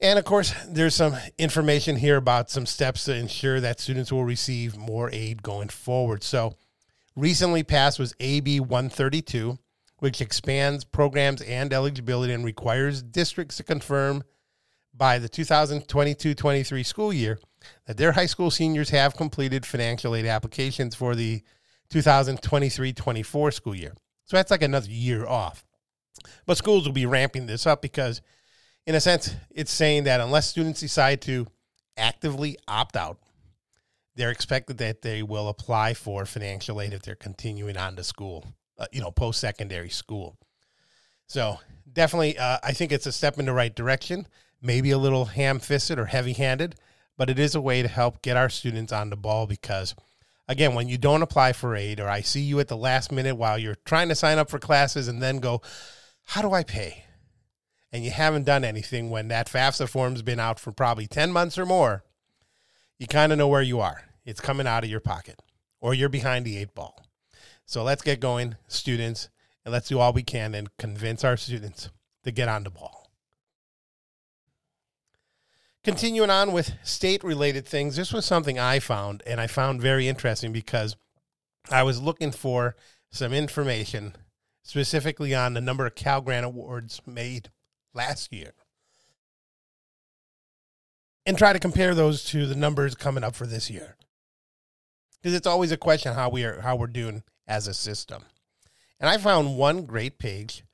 And 0.00 0.18
of 0.18 0.24
course, 0.24 0.52
there's 0.66 0.96
some 0.96 1.16
information 1.38 1.94
here 1.94 2.16
about 2.16 2.50
some 2.50 2.66
steps 2.66 3.04
to 3.04 3.14
ensure 3.14 3.60
that 3.60 3.78
students 3.78 4.10
will 4.10 4.24
receive 4.24 4.76
more 4.76 5.08
aid 5.12 5.44
going 5.44 5.68
forward. 5.68 6.24
So, 6.24 6.56
recently 7.16 7.62
passed 7.62 7.98
was 7.98 8.14
AB 8.20 8.60
132, 8.60 9.58
which 9.98 10.20
expands 10.20 10.84
programs 10.84 11.42
and 11.42 11.72
eligibility 11.72 12.32
and 12.32 12.44
requires 12.44 13.02
districts 13.02 13.56
to 13.56 13.62
confirm 13.62 14.22
by 14.94 15.18
the 15.18 15.28
2022 15.28 16.34
23 16.34 16.82
school 16.82 17.12
year 17.12 17.38
that 17.86 17.96
their 17.96 18.12
high 18.12 18.26
school 18.26 18.50
seniors 18.50 18.90
have 18.90 19.16
completed 19.16 19.64
financial 19.64 20.14
aid 20.14 20.26
applications 20.26 20.94
for 20.94 21.14
the 21.14 21.42
2023 21.90 22.92
24 22.92 23.50
school 23.50 23.74
year. 23.74 23.94
So, 24.24 24.36
that's 24.36 24.50
like 24.50 24.62
another 24.62 24.90
year 24.90 25.26
off. 25.26 25.64
But 26.46 26.56
schools 26.56 26.86
will 26.86 26.92
be 26.92 27.06
ramping 27.06 27.46
this 27.46 27.66
up 27.66 27.82
because 27.82 28.20
in 28.86 28.94
a 28.94 29.00
sense, 29.00 29.34
it's 29.50 29.72
saying 29.72 30.04
that 30.04 30.20
unless 30.20 30.48
students 30.48 30.80
decide 30.80 31.20
to 31.22 31.46
actively 31.96 32.56
opt 32.66 32.96
out, 32.96 33.18
they're 34.14 34.30
expected 34.30 34.78
that 34.78 35.02
they 35.02 35.22
will 35.22 35.48
apply 35.48 35.94
for 35.94 36.26
financial 36.26 36.80
aid 36.80 36.92
if 36.92 37.02
they're 37.02 37.14
continuing 37.14 37.76
on 37.76 37.96
to 37.96 38.04
school, 38.04 38.44
uh, 38.78 38.86
you 38.92 39.00
know, 39.00 39.10
post 39.10 39.40
secondary 39.40 39.88
school. 39.88 40.36
So 41.26 41.60
definitely, 41.90 42.38
uh, 42.38 42.58
I 42.62 42.72
think 42.72 42.92
it's 42.92 43.06
a 43.06 43.12
step 43.12 43.38
in 43.38 43.46
the 43.46 43.52
right 43.52 43.74
direction. 43.74 44.26
Maybe 44.60 44.90
a 44.90 44.98
little 44.98 45.26
ham 45.26 45.58
fisted 45.58 45.98
or 45.98 46.06
heavy 46.06 46.34
handed, 46.34 46.76
but 47.16 47.30
it 47.30 47.38
is 47.38 47.54
a 47.54 47.60
way 47.60 47.82
to 47.82 47.88
help 47.88 48.22
get 48.22 48.36
our 48.36 48.48
students 48.48 48.92
on 48.92 49.10
the 49.10 49.16
ball 49.16 49.46
because, 49.46 49.94
again, 50.46 50.74
when 50.74 50.88
you 50.88 50.98
don't 50.98 51.22
apply 51.22 51.52
for 51.52 51.74
aid 51.74 51.98
or 51.98 52.08
I 52.08 52.20
see 52.20 52.42
you 52.42 52.60
at 52.60 52.68
the 52.68 52.76
last 52.76 53.10
minute 53.10 53.36
while 53.36 53.58
you're 53.58 53.78
trying 53.84 54.08
to 54.10 54.14
sign 54.14 54.38
up 54.38 54.50
for 54.50 54.58
classes 54.58 55.08
and 55.08 55.22
then 55.22 55.38
go, 55.38 55.62
how 56.24 56.42
do 56.42 56.52
I 56.52 56.62
pay? 56.62 57.04
and 57.92 58.04
you 58.04 58.10
haven't 58.10 58.44
done 58.44 58.64
anything 58.64 59.10
when 59.10 59.28
that 59.28 59.48
FAFSA 59.48 59.88
form's 59.88 60.22
been 60.22 60.40
out 60.40 60.58
for 60.58 60.72
probably 60.72 61.06
10 61.06 61.30
months 61.30 61.58
or 61.58 61.66
more, 61.66 62.04
you 63.02 63.08
kind 63.08 63.32
of 63.32 63.38
know 63.38 63.48
where 63.48 63.62
you 63.62 63.80
are. 63.80 64.04
It's 64.24 64.40
coming 64.40 64.68
out 64.68 64.84
of 64.84 64.90
your 64.90 65.00
pocket 65.00 65.42
or 65.80 65.92
you're 65.92 66.08
behind 66.08 66.44
the 66.44 66.56
eight 66.56 66.72
ball. 66.72 67.04
So 67.66 67.82
let's 67.82 68.00
get 68.00 68.20
going, 68.20 68.54
students, 68.68 69.28
and 69.64 69.72
let's 69.72 69.88
do 69.88 69.98
all 69.98 70.12
we 70.12 70.22
can 70.22 70.54
and 70.54 70.68
convince 70.76 71.24
our 71.24 71.36
students 71.36 71.90
to 72.22 72.30
get 72.30 72.48
on 72.48 72.62
the 72.62 72.70
ball. 72.70 73.10
Continuing 75.82 76.30
on 76.30 76.52
with 76.52 76.74
state 76.84 77.24
related 77.24 77.66
things, 77.66 77.96
this 77.96 78.12
was 78.12 78.24
something 78.24 78.56
I 78.56 78.78
found 78.78 79.24
and 79.26 79.40
I 79.40 79.48
found 79.48 79.82
very 79.82 80.06
interesting 80.06 80.52
because 80.52 80.94
I 81.72 81.82
was 81.82 82.00
looking 82.00 82.30
for 82.30 82.76
some 83.10 83.32
information 83.32 84.14
specifically 84.62 85.34
on 85.34 85.54
the 85.54 85.60
number 85.60 85.86
of 85.86 85.96
Cal 85.96 86.20
Grant 86.20 86.46
awards 86.46 87.02
made 87.04 87.50
last 87.94 88.32
year 88.32 88.52
and 91.26 91.38
try 91.38 91.52
to 91.52 91.58
compare 91.58 91.94
those 91.94 92.24
to 92.24 92.46
the 92.46 92.54
numbers 92.54 92.94
coming 92.94 93.24
up 93.24 93.34
for 93.34 93.46
this 93.46 93.70
year. 93.70 93.96
Because 95.20 95.34
it's 95.34 95.46
always 95.46 95.72
a 95.72 95.76
question 95.76 96.14
how 96.14 96.28
we 96.28 96.44
are 96.44 96.60
how 96.60 96.76
we're 96.76 96.86
doing 96.88 97.22
as 97.46 97.66
a 97.66 97.74
system. 97.74 98.24
And 98.98 99.08
i 99.08 99.18
found 99.18 99.56
one 99.56 99.84
great 99.84 100.18
page 100.18 100.64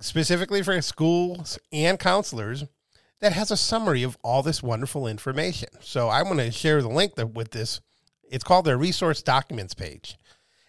specifically 0.00 0.62
for 0.62 0.80
schools 0.82 1.58
and 1.72 1.98
counselors 1.98 2.64
that 3.20 3.32
has 3.32 3.50
a 3.50 3.56
summary 3.56 4.02
of 4.02 4.18
all 4.22 4.42
this 4.42 4.62
wonderful 4.62 5.06
information. 5.06 5.68
So 5.80 6.08
i 6.08 6.22
want 6.22 6.40
to 6.40 6.50
share 6.50 6.82
the 6.82 6.88
link 6.88 7.14
with 7.34 7.50
this. 7.50 7.80
It's 8.30 8.44
called 8.44 8.64
their 8.64 8.78
resource 8.78 9.22
documents 9.22 9.74
page. 9.74 10.18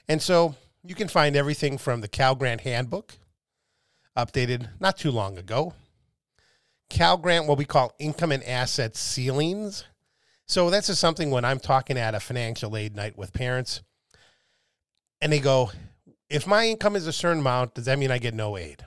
And 0.07 0.21
so 0.21 0.55
you 0.83 0.95
can 0.95 1.07
find 1.07 1.35
everything 1.35 1.77
from 1.77 2.01
the 2.01 2.07
cal 2.07 2.35
grant 2.35 2.61
handbook 2.61 3.15
updated 4.17 4.69
not 4.79 4.97
too 4.97 5.11
long 5.11 5.37
ago 5.37 5.73
Cal 6.89 7.17
Grant, 7.17 7.47
what 7.47 7.57
we 7.57 7.65
call 7.65 7.93
income 7.99 8.31
and 8.31 8.43
asset 8.43 8.95
ceilings. 8.95 9.85
So 10.45 10.69
that's 10.69 10.87
just 10.87 11.01
something 11.01 11.31
when 11.31 11.45
I'm 11.45 11.59
talking 11.59 11.97
at 11.97 12.15
a 12.15 12.19
financial 12.19 12.77
aid 12.77 12.95
night 12.95 13.17
with 13.17 13.33
parents, 13.33 13.81
and 15.19 15.33
they 15.33 15.39
go, 15.39 15.71
if 16.29 16.45
my 16.45 16.67
income 16.67 16.95
is 16.95 17.07
a 17.07 17.13
certain 17.13 17.39
amount, 17.39 17.75
does 17.75 17.85
that 17.85 17.97
mean 17.97 18.11
I 18.11 18.17
get 18.17 18.33
no 18.33 18.57
aid? 18.57 18.83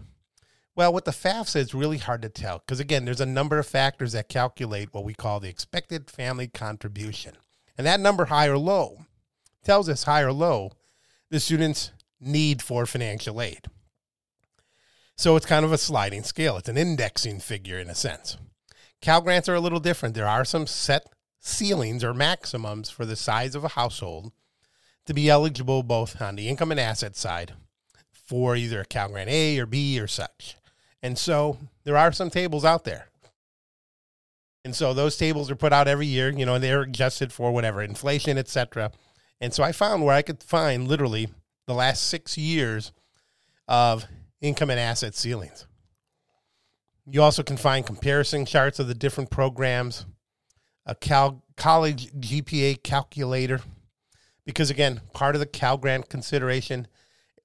Well, 0.76 0.92
with 0.92 1.06
the 1.06 1.10
FAFSA, 1.10 1.56
it's 1.56 1.74
really 1.74 1.98
hard 1.98 2.22
to 2.22 2.28
tell 2.28 2.58
because, 2.58 2.78
again, 2.78 3.04
there's 3.04 3.20
a 3.20 3.26
number 3.26 3.58
of 3.58 3.66
factors 3.66 4.12
that 4.12 4.28
calculate 4.28 4.94
what 4.94 5.02
we 5.02 5.14
call 5.14 5.40
the 5.40 5.48
expected 5.48 6.08
family 6.08 6.46
contribution. 6.46 7.34
And 7.76 7.84
that 7.86 7.98
number, 7.98 8.26
high 8.26 8.46
or 8.46 8.58
low, 8.58 8.98
tells 9.64 9.88
us 9.88 10.04
high 10.04 10.22
or 10.22 10.32
low 10.32 10.70
the 11.30 11.40
student's 11.40 11.90
need 12.20 12.62
for 12.62 12.86
financial 12.86 13.42
aid. 13.42 13.66
So 15.18 15.34
it's 15.34 15.46
kind 15.46 15.64
of 15.64 15.72
a 15.72 15.78
sliding 15.78 16.22
scale. 16.22 16.56
It's 16.56 16.68
an 16.68 16.78
indexing 16.78 17.40
figure 17.40 17.80
in 17.80 17.90
a 17.90 17.94
sense. 17.96 18.36
Cal 19.02 19.20
grants 19.20 19.48
are 19.48 19.54
a 19.56 19.60
little 19.60 19.80
different. 19.80 20.14
There 20.14 20.28
are 20.28 20.44
some 20.44 20.64
set 20.64 21.12
ceilings 21.40 22.04
or 22.04 22.14
maximums 22.14 22.88
for 22.88 23.04
the 23.04 23.16
size 23.16 23.56
of 23.56 23.64
a 23.64 23.68
household 23.68 24.30
to 25.06 25.14
be 25.14 25.28
eligible 25.28 25.82
both 25.82 26.22
on 26.22 26.36
the 26.36 26.48
income 26.48 26.70
and 26.70 26.78
asset 26.78 27.16
side 27.16 27.54
for 28.12 28.54
either 28.54 28.82
a 28.82 28.84
Cal 28.84 29.08
Grant 29.08 29.28
A 29.28 29.58
or 29.58 29.66
B 29.66 29.98
or 29.98 30.06
such. 30.06 30.56
And 31.02 31.18
so 31.18 31.58
there 31.82 31.96
are 31.96 32.12
some 32.12 32.30
tables 32.30 32.64
out 32.64 32.84
there. 32.84 33.08
And 34.64 34.76
so 34.76 34.94
those 34.94 35.16
tables 35.16 35.50
are 35.50 35.56
put 35.56 35.72
out 35.72 35.88
every 35.88 36.06
year, 36.06 36.30
you 36.30 36.46
know, 36.46 36.54
and 36.54 36.62
they're 36.62 36.82
adjusted 36.82 37.32
for 37.32 37.50
whatever, 37.50 37.82
inflation, 37.82 38.38
etc. 38.38 38.92
And 39.40 39.52
so 39.52 39.64
I 39.64 39.72
found 39.72 40.04
where 40.04 40.14
I 40.14 40.22
could 40.22 40.44
find 40.44 40.86
literally 40.86 41.28
the 41.66 41.74
last 41.74 42.06
six 42.06 42.38
years 42.38 42.92
of 43.66 44.06
income 44.40 44.70
and 44.70 44.80
asset 44.80 45.14
ceilings. 45.14 45.66
You 47.06 47.22
also 47.22 47.42
can 47.42 47.56
find 47.56 47.86
comparison 47.86 48.44
charts 48.44 48.78
of 48.78 48.86
the 48.86 48.94
different 48.94 49.30
programs, 49.30 50.04
a 50.84 50.94
Cal 50.94 51.42
college 51.56 52.12
GPA 52.12 52.82
calculator, 52.82 53.60
because 54.44 54.70
again, 54.70 55.00
part 55.12 55.34
of 55.34 55.40
the 55.40 55.46
Cal 55.46 55.76
Grant 55.76 56.08
consideration 56.08 56.86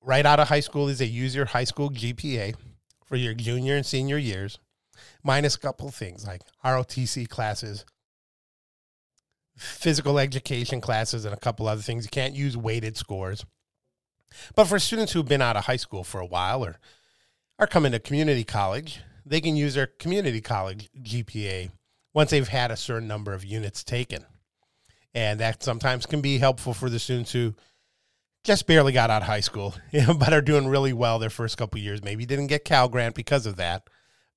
right 0.02 0.26
out 0.26 0.40
of 0.40 0.50
high 0.50 0.60
school 0.60 0.90
is 0.90 1.00
they 1.00 1.06
use 1.06 1.36
your 1.36 1.46
high 1.46 1.64
school 1.64 1.90
GPA 1.90 2.56
for 3.06 3.16
your 3.16 3.34
junior 3.34 3.76
and 3.76 3.86
senior 3.86 4.18
years, 4.18 4.60
minus 5.24 5.56
a 5.56 5.60
couple 5.60 5.90
things 5.92 6.28
like 6.28 6.42
ROTC 6.64 7.28
classes, 7.30 7.86
physical 9.56 10.20
education 10.20 10.82
classes, 10.82 11.26
and 11.26 11.34
a 11.34 11.40
couple 11.40 11.68
other 11.68 11.82
things. 11.82 12.06
You 12.06 12.10
can't 12.10 12.36
use 12.36 12.58
weighted 12.58 12.98
scores. 12.98 13.46
But 14.56 14.66
for 14.66 14.80
students 14.80 15.14
who've 15.14 15.28
been 15.28 15.42
out 15.42 15.58
of 15.58 15.66
high 15.66 15.78
school 15.78 16.04
for 16.04 16.20
a 16.20 16.26
while 16.26 16.64
or 16.64 16.78
are 17.60 17.68
coming 17.68 17.92
to 17.92 18.00
community 18.00 18.44
college, 18.44 19.02
they 19.26 19.42
can 19.42 19.56
use 19.56 19.74
their 19.76 19.88
community 19.88 20.42
college 20.42 20.90
GPA 21.02 21.72
once 22.14 22.32
they've 22.32 22.48
had 22.48 22.72
a 22.72 22.78
certain 22.78 23.08
number 23.08 23.34
of 23.34 23.46
units 23.46 23.84
taken. 23.84 24.26
And 25.14 25.40
that 25.40 25.64
sometimes 25.64 26.06
can 26.06 26.22
be 26.22 26.38
helpful 26.40 26.74
for 26.74 26.90
the 26.90 27.00
students 27.00 27.32
who 27.32 27.54
just 28.44 28.68
barely 28.68 28.92
got 28.92 29.10
out 29.10 29.22
of 29.22 29.28
high 29.28 29.40
school, 29.40 29.76
but 30.18 30.34
are 30.34 30.42
doing 30.42 30.68
really 30.68 30.94
well 30.94 31.20
their 31.20 31.30
first 31.30 31.58
couple 31.58 31.80
years. 31.80 32.04
Maybe 32.04 32.26
didn't 32.26 32.48
get 32.48 32.66
Cal 32.66 32.90
Grant 32.90 33.16
because 33.16 33.46
of 33.46 33.56
that, 33.58 33.88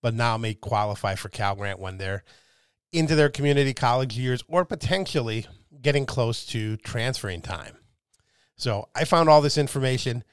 but 0.02 0.14
now 0.14 0.36
may 0.36 0.54
qualify 0.54 1.14
for 1.14 1.28
Cal 1.28 1.56
Grant 1.56 1.80
when 1.80 1.98
they're 1.98 2.22
into 2.92 3.14
their 3.14 3.28
community 3.28 3.74
college 3.74 4.16
years 4.16 4.44
or 4.48 4.64
potentially 4.64 5.46
getting 5.82 6.06
close 6.06 6.46
to 6.46 6.76
transferring 6.78 7.42
time. 7.42 7.75
So 8.56 8.88
I 8.94 9.04
found 9.04 9.28
all 9.28 9.40
this 9.40 9.58
information 9.58 10.24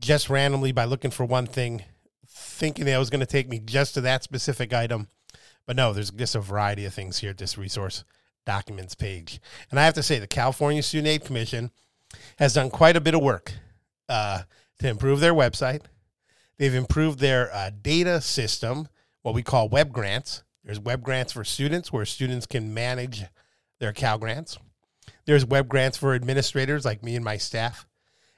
just 0.00 0.30
randomly 0.30 0.72
by 0.72 0.84
looking 0.84 1.10
for 1.10 1.24
one 1.24 1.46
thing, 1.46 1.84
thinking 2.28 2.84
that 2.84 2.94
it 2.94 2.98
was 2.98 3.10
going 3.10 3.20
to 3.20 3.26
take 3.26 3.48
me 3.48 3.58
just 3.58 3.94
to 3.94 4.00
that 4.02 4.22
specific 4.22 4.72
item. 4.72 5.08
But 5.66 5.76
no, 5.76 5.92
there's 5.92 6.10
just 6.10 6.34
a 6.34 6.40
variety 6.40 6.84
of 6.84 6.94
things 6.94 7.18
here 7.18 7.30
at 7.30 7.38
this 7.38 7.58
resource 7.58 8.04
documents 8.44 8.94
page. 8.94 9.40
And 9.70 9.80
I 9.80 9.84
have 9.84 9.94
to 9.94 10.02
say, 10.02 10.18
the 10.18 10.26
California 10.26 10.82
Student 10.82 11.08
Aid 11.08 11.24
Commission 11.24 11.70
has 12.38 12.52
done 12.54 12.70
quite 12.70 12.96
a 12.96 13.00
bit 13.00 13.14
of 13.14 13.22
work 13.22 13.52
uh, 14.08 14.42
to 14.80 14.88
improve 14.88 15.20
their 15.20 15.34
website. 15.34 15.82
They've 16.58 16.74
improved 16.74 17.18
their 17.18 17.52
uh, 17.52 17.70
data 17.82 18.20
system, 18.20 18.88
what 19.22 19.34
we 19.34 19.42
call 19.42 19.68
web 19.68 19.92
grants. 19.92 20.44
There's 20.62 20.78
web 20.78 21.02
grants 21.02 21.32
for 21.32 21.44
students 21.44 21.92
where 21.92 22.04
students 22.04 22.46
can 22.46 22.72
manage 22.72 23.24
their 23.80 23.92
Cal 23.92 24.18
grants. 24.18 24.58
There's 25.26 25.46
web 25.46 25.68
grants 25.68 25.96
for 25.96 26.14
administrators 26.14 26.84
like 26.84 27.02
me 27.02 27.16
and 27.16 27.24
my 27.24 27.36
staff, 27.36 27.86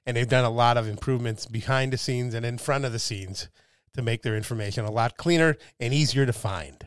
and 0.05 0.17
they've 0.17 0.29
done 0.29 0.45
a 0.45 0.51
lot 0.51 0.77
of 0.77 0.89
improvements 0.89 1.47
behind 1.47 1.93
the 1.93 1.99
scenes 1.99 2.35
and 2.35 2.47
in 2.47 2.59
front 2.59 2.85
of 2.85 2.93
the 2.93 2.99
scenes 2.99 3.49
to 3.95 4.03
make 4.03 4.23
their 4.23 4.37
information 4.37 4.85
a 4.85 4.91
lot 4.91 5.17
cleaner 5.17 5.57
and 5.81 5.93
easier 5.93 6.27
to 6.27 6.33
find. 6.33 6.87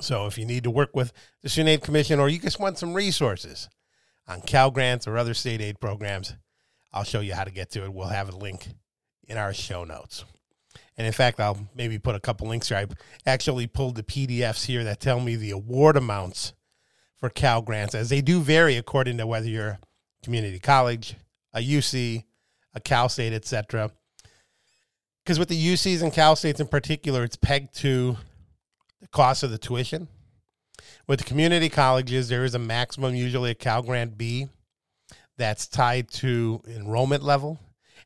So 0.00 0.26
if 0.26 0.38
you 0.38 0.44
need 0.44 0.64
to 0.64 0.70
work 0.70 0.94
with 0.94 1.12
the 1.42 1.48
Student 1.48 1.70
Aid 1.70 1.82
Commission 1.82 2.20
or 2.20 2.28
you 2.28 2.38
just 2.38 2.60
want 2.60 2.78
some 2.78 2.94
resources 2.94 3.68
on 4.28 4.42
Cal 4.42 4.70
grants 4.70 5.08
or 5.08 5.18
other 5.18 5.34
state 5.34 5.60
aid 5.60 5.80
programs, 5.80 6.34
I'll 6.92 7.04
show 7.04 7.20
you 7.20 7.34
how 7.34 7.44
to 7.44 7.50
get 7.50 7.70
to 7.72 7.84
it. 7.84 7.92
We'll 7.92 8.06
have 8.06 8.28
a 8.28 8.36
link 8.36 8.68
in 9.26 9.36
our 9.36 9.52
show 9.52 9.84
notes. 9.84 10.24
And 10.96 11.06
in 11.06 11.12
fact, 11.12 11.40
I'll 11.40 11.68
maybe 11.74 11.98
put 11.98 12.14
a 12.14 12.20
couple 12.20 12.48
links 12.48 12.68
here. 12.68 12.78
I 12.78 12.86
actually 13.26 13.66
pulled 13.66 13.96
the 13.96 14.02
PDFs 14.02 14.66
here 14.66 14.84
that 14.84 15.00
tell 15.00 15.20
me 15.20 15.36
the 15.36 15.50
award 15.50 15.96
amounts 15.96 16.52
for 17.18 17.28
Cal 17.30 17.62
grants, 17.62 17.94
as 17.94 18.08
they 18.08 18.20
do 18.20 18.40
vary 18.40 18.76
according 18.76 19.18
to 19.18 19.26
whether 19.26 19.48
you're 19.48 19.68
a 19.68 19.78
community 20.22 20.58
college, 20.58 21.16
a 21.52 21.60
UC, 21.60 22.24
a 22.74 22.80
Cal 22.80 23.08
State, 23.08 23.32
etc. 23.32 23.90
Because 25.24 25.38
with 25.38 25.48
the 25.48 25.74
UCs 25.74 26.02
and 26.02 26.12
Cal 26.12 26.36
States 26.36 26.60
in 26.60 26.68
particular, 26.68 27.24
it's 27.24 27.36
pegged 27.36 27.74
to 27.76 28.16
the 29.00 29.08
cost 29.08 29.42
of 29.42 29.50
the 29.50 29.58
tuition. 29.58 30.08
With 31.06 31.18
the 31.18 31.24
community 31.24 31.68
colleges, 31.68 32.28
there 32.28 32.44
is 32.44 32.54
a 32.54 32.58
maximum, 32.58 33.14
usually 33.14 33.50
a 33.50 33.54
Cal 33.54 33.82
Grant 33.82 34.16
B, 34.16 34.48
that's 35.36 35.66
tied 35.66 36.10
to 36.10 36.62
enrollment 36.66 37.22
level. 37.22 37.58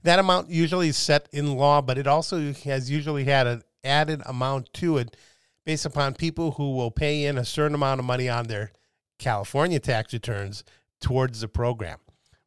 That 0.02 0.18
amount 0.18 0.50
usually 0.50 0.88
is 0.88 0.96
set 0.96 1.28
in 1.32 1.56
law, 1.56 1.80
but 1.80 1.98
it 1.98 2.06
also 2.06 2.52
has 2.64 2.90
usually 2.90 3.24
had 3.24 3.46
an 3.46 3.62
added 3.84 4.22
amount 4.26 4.72
to 4.74 4.98
it 4.98 5.16
based 5.64 5.86
upon 5.86 6.14
people 6.14 6.52
who 6.52 6.74
will 6.74 6.90
pay 6.90 7.24
in 7.24 7.38
a 7.38 7.44
certain 7.44 7.74
amount 7.74 8.00
of 8.00 8.04
money 8.04 8.28
on 8.28 8.46
their 8.46 8.72
California 9.18 9.78
tax 9.78 10.12
returns 10.12 10.64
towards 11.00 11.40
the 11.40 11.48
program. 11.48 11.98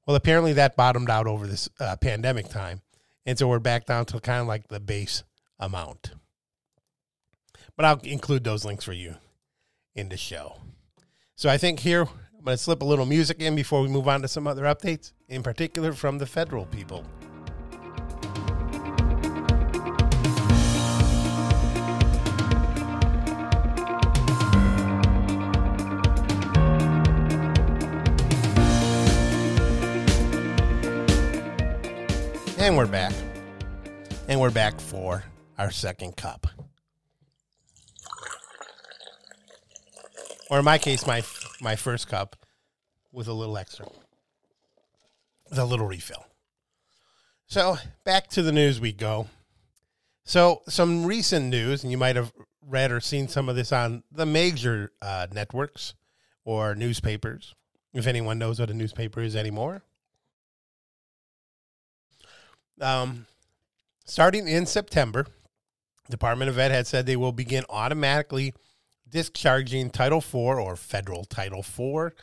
Well, 0.06 0.16
apparently 0.16 0.54
that 0.54 0.76
bottomed 0.76 1.10
out 1.10 1.28
over 1.28 1.48
this 1.48 1.70
uh, 1.80 1.96
pandemic 1.98 2.50
time. 2.50 2.82
And 3.26 3.38
so 3.38 3.48
we're 3.48 3.60
back 3.60 3.86
down 3.86 4.06
to 4.06 4.20
kind 4.20 4.42
of 4.42 4.48
like 4.48 4.68
the 4.68 4.80
base 4.80 5.24
amount. 5.60 6.12
But 7.76 7.86
I'll 7.86 8.00
include 8.04 8.44
those 8.44 8.66
links 8.66 8.86
for 8.86 8.94
you 8.94 9.16
in 9.96 10.10
the 10.10 10.18
show. 10.18 10.58
So 11.36 11.50
I 11.50 11.58
think 11.58 11.80
here 11.80 12.04
I'm 12.04 12.46
going 12.46 12.58
to 12.58 12.64
slip 12.64 12.82
a 12.82 12.86
little 12.86 13.06
music 13.06 13.42
in 13.42 13.56
before 13.56 13.82
we 13.82 13.88
move 13.88 14.08
on 14.08 14.22
to 14.22 14.28
some 14.28 14.48
other 14.48 14.64
updates, 14.64 15.12
in 15.28 15.42
particular 15.44 15.92
from 15.92 16.20
the 16.20 16.26
federal 16.26 16.66
people. 16.66 17.04
And 32.66 32.76
we're 32.76 32.88
back. 32.88 33.14
And 34.28 34.42
we're 34.42 34.50
back 34.50 34.80
for 34.82 35.24
our 35.60 35.70
second 35.70 36.18
cup. 36.18 36.48
Or 40.50 40.58
in 40.58 40.66
my 40.66 40.80
case, 40.80 41.06
my 41.06 41.22
my 41.62 41.76
first 41.76 42.08
cup 42.08 42.36
with 43.12 43.28
a 43.28 43.34
little 43.34 43.56
extra. 43.56 43.86
With 45.48 45.60
a 45.60 45.64
little 45.64 45.86
refill. 45.86 46.26
So 47.46 47.78
back 48.04 48.30
to 48.30 48.42
the 48.42 48.52
news 48.52 48.82
we 48.82 48.94
go. 48.94 49.28
So 50.24 50.64
some 50.68 51.06
recent 51.06 51.46
news, 51.46 51.84
and 51.84 51.92
you 51.92 52.00
might 52.00 52.16
have 52.16 52.34
read 52.68 52.92
or 52.92 53.00
seen 53.00 53.28
some 53.28 53.48
of 53.48 53.56
this 53.56 53.72
on 53.72 54.02
the 54.12 54.26
major 54.26 54.92
uh, 55.04 55.28
networks 55.32 55.94
or 56.44 56.74
newspapers, 56.74 57.54
if 57.94 58.08
anyone 58.08 58.40
knows 58.40 58.60
what 58.60 58.72
a 58.72 58.74
newspaper 58.74 59.22
is 59.22 59.36
anymore. 59.36 59.84
Um, 62.82 63.25
starting 64.05 64.48
in 64.48 64.65
September, 64.65 65.25
Department 66.10 66.50
of 66.50 66.60
Ed 66.60 66.72
had 66.72 66.88
said 66.88 67.05
they 67.05 67.15
will 67.15 67.32
begin 67.32 67.63
automatically 67.70 68.53
discharging 69.10 69.89
Title 69.89 70.20
IV 70.20 70.36
or 70.36 70.75
federal 70.75 71.25
Title 71.25 71.60
IV 71.60 72.13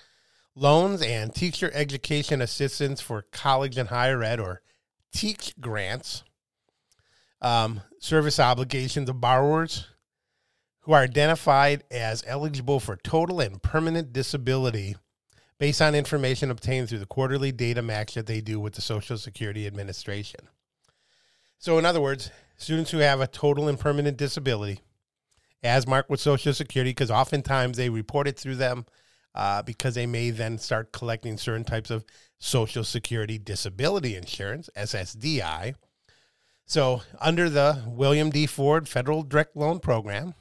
loans 0.55 1.03
and 1.03 1.35
teacher 1.35 1.71
education 1.73 2.43
assistance 2.43 3.01
for 3.01 3.23
college 3.33 3.79
and 3.79 3.89
higher 3.89 4.23
ed 4.23 4.39
or 4.39 4.63
TEACH 5.13 5.55
grants, 5.61 6.25
um, 7.41 7.81
service 7.99 8.39
obligations 8.39 9.09
of 9.09 9.21
borrowers 9.21 9.89
who 10.81 10.93
are 10.93 11.03
identified 11.03 11.85
as 11.91 12.25
eligible 12.27 12.81
for 12.81 12.97
total 12.97 13.41
and 13.41 13.63
permanent 13.63 14.13
disability 14.13 14.97
based 15.63 15.81
on 15.81 15.95
information 15.95 16.51
obtained 16.51 16.89
through 16.89 16.99
the 16.99 17.07
quarterly 17.07 17.53
data 17.53 17.81
match 17.81 18.15
that 18.15 18.27
they 18.27 18.41
do 18.41 18.59
with 18.59 18.75
the 18.75 18.81
Social 18.81 19.17
Security 19.17 19.65
Administration. 19.65 20.41
So, 21.59 21.79
in 21.79 21.87
other 21.87 22.01
words, 22.01 22.33
students 22.57 22.91
who 22.91 22.99
have 22.99 23.21
a 23.21 23.29
total 23.29 23.69
and 23.69 23.79
permanent 23.79 24.17
disability, 24.17 24.81
as 25.63 25.87
marked 25.87 26.11
with 26.11 26.19
Social 26.19 26.53
Security, 26.53 26.91
because 26.91 27.13
oftentimes 27.13 27.77
they 27.77 27.91
report 27.91 28.27
it 28.27 28.37
through 28.37 28.57
them 28.57 28.87
uh, 29.37 29.63
because 29.63 29.95
they 29.95 30.05
may 30.05 30.31
then 30.31 30.59
start 30.59 30.91
collecting 30.91 31.39
certain 31.39 31.63
types 31.63 31.93
of 31.93 32.05
Social 32.41 32.83
Security 32.83 33.39
disability 33.39 34.17
insurance, 34.17 34.69
SSDI. 34.77 35.77
So, 36.67 37.03
under 37.21 37.49
the 37.49 37.85
William 37.87 38.31
D. 38.31 38.47
Ford 38.47 38.89
Federal 38.89 39.23
Direct 39.23 39.55
Loan 39.57 39.79
Program, 39.79 40.35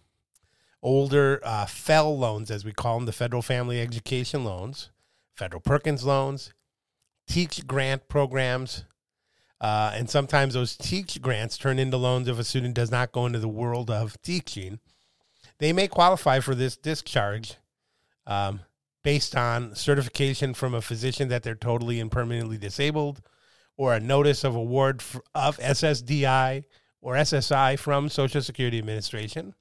older 0.82 1.40
uh, 1.44 1.66
FFEL 1.66 2.18
loans, 2.18 2.50
as 2.50 2.66
we 2.66 2.72
call 2.72 2.98
them, 2.98 3.06
the 3.06 3.12
Federal 3.12 3.44
Family 3.44 3.80
Education 3.80 4.44
Loans, 4.44 4.90
Federal 5.42 5.60
Perkins 5.60 6.04
loans, 6.04 6.54
Teach 7.28 7.66
grant 7.66 8.08
programs, 8.08 8.86
uh, 9.60 9.92
and 9.96 10.08
sometimes 10.08 10.54
those 10.54 10.78
Teach 10.78 11.20
grants 11.20 11.58
turn 11.58 11.80
into 11.80 11.98
loans 11.98 12.28
if 12.28 12.38
a 12.38 12.44
student 12.44 12.76
does 12.76 12.92
not 12.92 13.12
go 13.12 13.26
into 13.26 13.40
the 13.40 13.48
world 13.48 13.90
of 13.90 14.22
teaching. 14.22 14.78
They 15.58 15.74
may 15.74 15.88
qualify 15.88 16.42
for 16.42 16.54
this 16.54 16.78
discharge 16.78 17.56
um, 18.28 18.60
based 19.04 19.36
on 19.36 19.74
certification 19.74 20.54
from 20.54 20.76
a 20.76 20.82
physician 20.82 21.30
that 21.30 21.42
they're 21.42 21.56
totally 21.56 22.00
and 22.00 22.12
permanently 22.12 22.60
disabled, 22.60 23.24
or 23.78 23.96
a 23.96 24.00
notice 24.00 24.44
of 24.44 24.56
award 24.56 25.02
of 25.34 25.58
SSDI 25.58 26.66
or 27.02 27.16
SSI 27.16 27.80
from 27.80 28.10
Social 28.10 28.44
Security 28.44 28.78
Administration, 28.78 29.56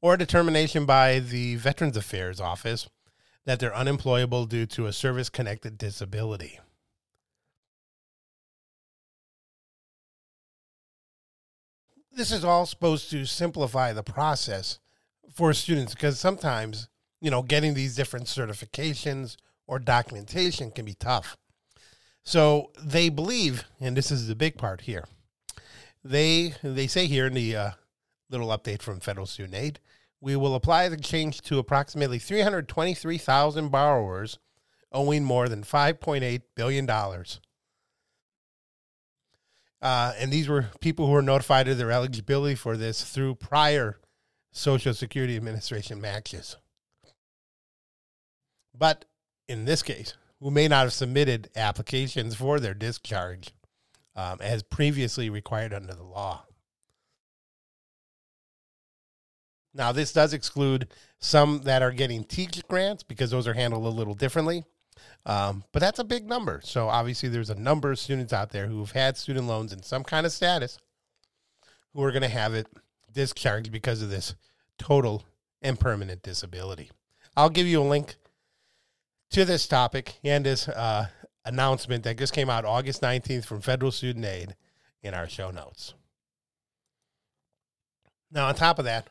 or 0.00 0.14
a 0.14 0.18
determination 0.18 0.86
by 0.86 1.18
the 1.18 1.56
Veterans 1.56 1.96
Affairs 1.96 2.40
Office 2.40 2.88
that 3.46 3.60
they're 3.60 3.74
unemployable 3.74 4.46
due 4.46 4.66
to 4.66 4.86
a 4.86 4.92
service 4.92 5.28
connected 5.28 5.76
disability. 5.78 6.58
This 12.12 12.30
is 12.30 12.44
all 12.44 12.64
supposed 12.64 13.10
to 13.10 13.26
simplify 13.26 13.92
the 13.92 14.04
process 14.04 14.78
for 15.34 15.52
students 15.52 15.94
because 15.94 16.18
sometimes, 16.18 16.88
you 17.20 17.30
know, 17.30 17.42
getting 17.42 17.74
these 17.74 17.96
different 17.96 18.26
certifications 18.26 19.36
or 19.66 19.78
documentation 19.78 20.70
can 20.70 20.84
be 20.84 20.94
tough. 20.94 21.36
So 22.22 22.70
they 22.82 23.08
believe, 23.08 23.64
and 23.80 23.96
this 23.96 24.10
is 24.10 24.28
the 24.28 24.36
big 24.36 24.56
part 24.56 24.82
here. 24.82 25.04
They 26.02 26.54
they 26.62 26.86
say 26.86 27.06
here 27.06 27.26
in 27.26 27.34
the 27.34 27.56
uh, 27.56 27.70
little 28.30 28.48
update 28.48 28.82
from 28.82 29.00
Federal 29.00 29.26
Student 29.26 29.54
Aid 29.54 29.80
we 30.24 30.34
will 30.36 30.54
apply 30.54 30.88
the 30.88 30.96
change 30.96 31.42
to 31.42 31.58
approximately 31.58 32.18
323,000 32.18 33.68
borrowers 33.68 34.38
owing 34.90 35.22
more 35.22 35.50
than 35.50 35.62
$5.8 35.62 36.40
billion. 36.54 36.88
Uh, 39.82 40.14
and 40.18 40.32
these 40.32 40.48
were 40.48 40.70
people 40.80 41.06
who 41.06 41.12
were 41.12 41.20
notified 41.20 41.68
of 41.68 41.76
their 41.76 41.92
eligibility 41.92 42.54
for 42.54 42.74
this 42.74 43.04
through 43.04 43.34
prior 43.34 44.00
Social 44.50 44.94
Security 44.94 45.36
Administration 45.36 46.00
matches. 46.00 46.56
But 48.74 49.04
in 49.46 49.66
this 49.66 49.82
case, 49.82 50.14
who 50.40 50.50
may 50.50 50.68
not 50.68 50.84
have 50.84 50.94
submitted 50.94 51.50
applications 51.54 52.34
for 52.34 52.58
their 52.58 52.72
discharge 52.72 53.52
um, 54.16 54.38
as 54.40 54.62
previously 54.62 55.28
required 55.28 55.74
under 55.74 55.92
the 55.92 56.02
law. 56.02 56.46
Now, 59.74 59.90
this 59.92 60.12
does 60.12 60.32
exclude 60.32 60.88
some 61.18 61.62
that 61.64 61.82
are 61.82 61.90
getting 61.90 62.24
teach 62.24 62.62
grants 62.68 63.02
because 63.02 63.30
those 63.30 63.48
are 63.48 63.54
handled 63.54 63.84
a 63.84 63.88
little 63.88 64.14
differently. 64.14 64.64
Um, 65.26 65.64
but 65.72 65.80
that's 65.80 65.98
a 65.98 66.04
big 66.04 66.28
number. 66.28 66.60
So 66.62 66.88
obviously, 66.88 67.28
there's 67.28 67.50
a 67.50 67.54
number 67.54 67.90
of 67.90 67.98
students 67.98 68.32
out 68.32 68.50
there 68.50 68.66
who've 68.66 68.90
had 68.92 69.16
student 69.16 69.46
loans 69.46 69.72
in 69.72 69.82
some 69.82 70.04
kind 70.04 70.26
of 70.26 70.32
status 70.32 70.78
who 71.92 72.02
are 72.02 72.12
going 72.12 72.22
to 72.22 72.28
have 72.28 72.54
it 72.54 72.68
discharged 73.12 73.72
because 73.72 74.02
of 74.02 74.10
this 74.10 74.34
total 74.78 75.24
and 75.62 75.80
permanent 75.80 76.22
disability. 76.22 76.90
I'll 77.36 77.50
give 77.50 77.66
you 77.66 77.80
a 77.80 77.84
link 77.84 78.16
to 79.30 79.44
this 79.44 79.66
topic 79.66 80.18
and 80.22 80.44
this 80.44 80.68
uh, 80.68 81.06
announcement 81.44 82.04
that 82.04 82.18
just 82.18 82.32
came 82.32 82.50
out 82.50 82.64
August 82.64 83.02
19th 83.02 83.44
from 83.44 83.60
Federal 83.60 83.90
Student 83.90 84.24
Aid 84.24 84.56
in 85.02 85.14
our 85.14 85.28
show 85.28 85.50
notes. 85.50 85.94
Now, 88.30 88.48
on 88.48 88.54
top 88.54 88.78
of 88.78 88.84
that, 88.84 89.08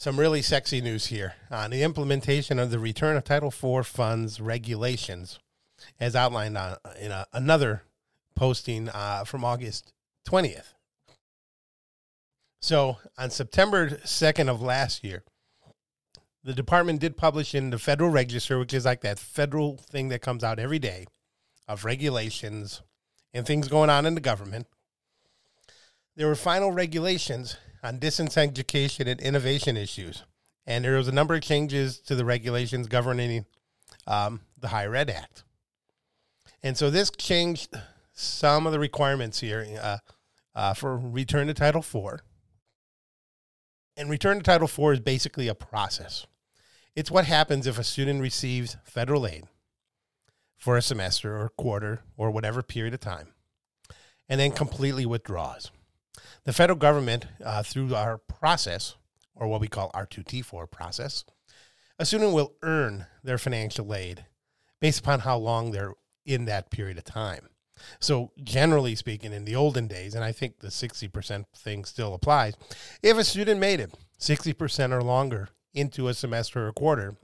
some 0.00 0.18
really 0.18 0.40
sexy 0.40 0.80
news 0.80 1.08
here 1.08 1.34
on 1.50 1.70
the 1.70 1.82
implementation 1.82 2.58
of 2.58 2.70
the 2.70 2.78
return 2.78 3.18
of 3.18 3.24
Title 3.24 3.50
IV 3.50 3.86
funds 3.86 4.40
regulations, 4.40 5.38
as 6.00 6.16
outlined 6.16 6.56
on, 6.56 6.78
in 6.98 7.12
a, 7.12 7.26
another 7.34 7.82
posting 8.34 8.88
uh, 8.88 9.24
from 9.24 9.44
August 9.44 9.92
20th. 10.26 10.72
So, 12.62 12.96
on 13.18 13.28
September 13.28 13.90
2nd 13.90 14.48
of 14.48 14.62
last 14.62 15.04
year, 15.04 15.22
the 16.42 16.54
department 16.54 17.00
did 17.00 17.18
publish 17.18 17.54
in 17.54 17.68
the 17.68 17.78
Federal 17.78 18.08
Register, 18.08 18.58
which 18.58 18.72
is 18.72 18.86
like 18.86 19.02
that 19.02 19.18
federal 19.18 19.76
thing 19.76 20.08
that 20.08 20.22
comes 20.22 20.42
out 20.42 20.58
every 20.58 20.78
day 20.78 21.04
of 21.68 21.84
regulations 21.84 22.80
and 23.34 23.46
things 23.46 23.68
going 23.68 23.90
on 23.90 24.06
in 24.06 24.14
the 24.14 24.20
government. 24.22 24.66
There 26.16 26.26
were 26.26 26.34
final 26.34 26.72
regulations 26.72 27.58
on 27.82 27.98
distance 27.98 28.36
education 28.36 29.08
and 29.08 29.20
innovation 29.20 29.76
issues. 29.76 30.24
And 30.66 30.84
there 30.84 30.96
was 30.96 31.08
a 31.08 31.12
number 31.12 31.34
of 31.34 31.42
changes 31.42 31.98
to 32.00 32.14
the 32.14 32.24
regulations 32.24 32.86
governing 32.86 33.46
um, 34.06 34.40
the 34.58 34.68
Higher 34.68 34.94
Ed 34.94 35.10
Act. 35.10 35.44
And 36.62 36.76
so 36.76 36.90
this 36.90 37.10
changed 37.10 37.74
some 38.12 38.66
of 38.66 38.72
the 38.72 38.78
requirements 38.78 39.40
here 39.40 39.66
uh, 39.80 39.98
uh, 40.54 40.74
for 40.74 40.96
return 40.96 41.46
to 41.46 41.54
Title 41.54 41.80
IV. 41.80 42.20
And 43.96 44.10
return 44.10 44.38
to 44.38 44.42
Title 44.42 44.68
IV 44.68 44.94
is 44.94 45.00
basically 45.00 45.48
a 45.48 45.54
process. 45.54 46.26
It's 46.94 47.10
what 47.10 47.24
happens 47.24 47.66
if 47.66 47.78
a 47.78 47.84
student 47.84 48.20
receives 48.20 48.76
federal 48.84 49.26
aid 49.26 49.44
for 50.56 50.76
a 50.76 50.82
semester 50.82 51.38
or 51.38 51.48
quarter 51.48 52.02
or 52.16 52.30
whatever 52.30 52.62
period 52.62 52.94
of 52.94 53.00
time 53.00 53.28
and 54.28 54.40
then 54.40 54.52
completely 54.52 55.04
withdraws. 55.04 55.70
The 56.44 56.52
federal 56.52 56.78
government, 56.78 57.26
uh, 57.44 57.62
through 57.62 57.94
our 57.94 58.18
process, 58.18 58.96
or 59.34 59.48
what 59.48 59.60
we 59.60 59.68
call 59.68 59.90
our 59.94 60.06
2T4 60.06 60.70
process, 60.70 61.24
a 61.98 62.06
student 62.06 62.32
will 62.32 62.54
earn 62.62 63.06
their 63.22 63.38
financial 63.38 63.94
aid 63.94 64.24
based 64.80 65.00
upon 65.00 65.20
how 65.20 65.36
long 65.36 65.70
they're 65.70 65.94
in 66.24 66.46
that 66.46 66.70
period 66.70 66.98
of 66.98 67.04
time. 67.04 67.48
So, 67.98 68.32
generally 68.42 68.94
speaking, 68.94 69.32
in 69.32 69.44
the 69.44 69.56
olden 69.56 69.86
days, 69.86 70.14
and 70.14 70.24
I 70.24 70.32
think 70.32 70.60
the 70.60 70.68
60% 70.68 71.46
thing 71.56 71.84
still 71.84 72.14
applies, 72.14 72.54
if 73.02 73.16
a 73.16 73.24
student 73.24 73.60
made 73.60 73.80
it 73.80 73.94
60% 74.18 74.92
or 74.92 75.02
longer 75.02 75.48
into 75.72 76.08
a 76.08 76.14
semester 76.14 76.66
or 76.66 76.72
quarter 76.72 77.16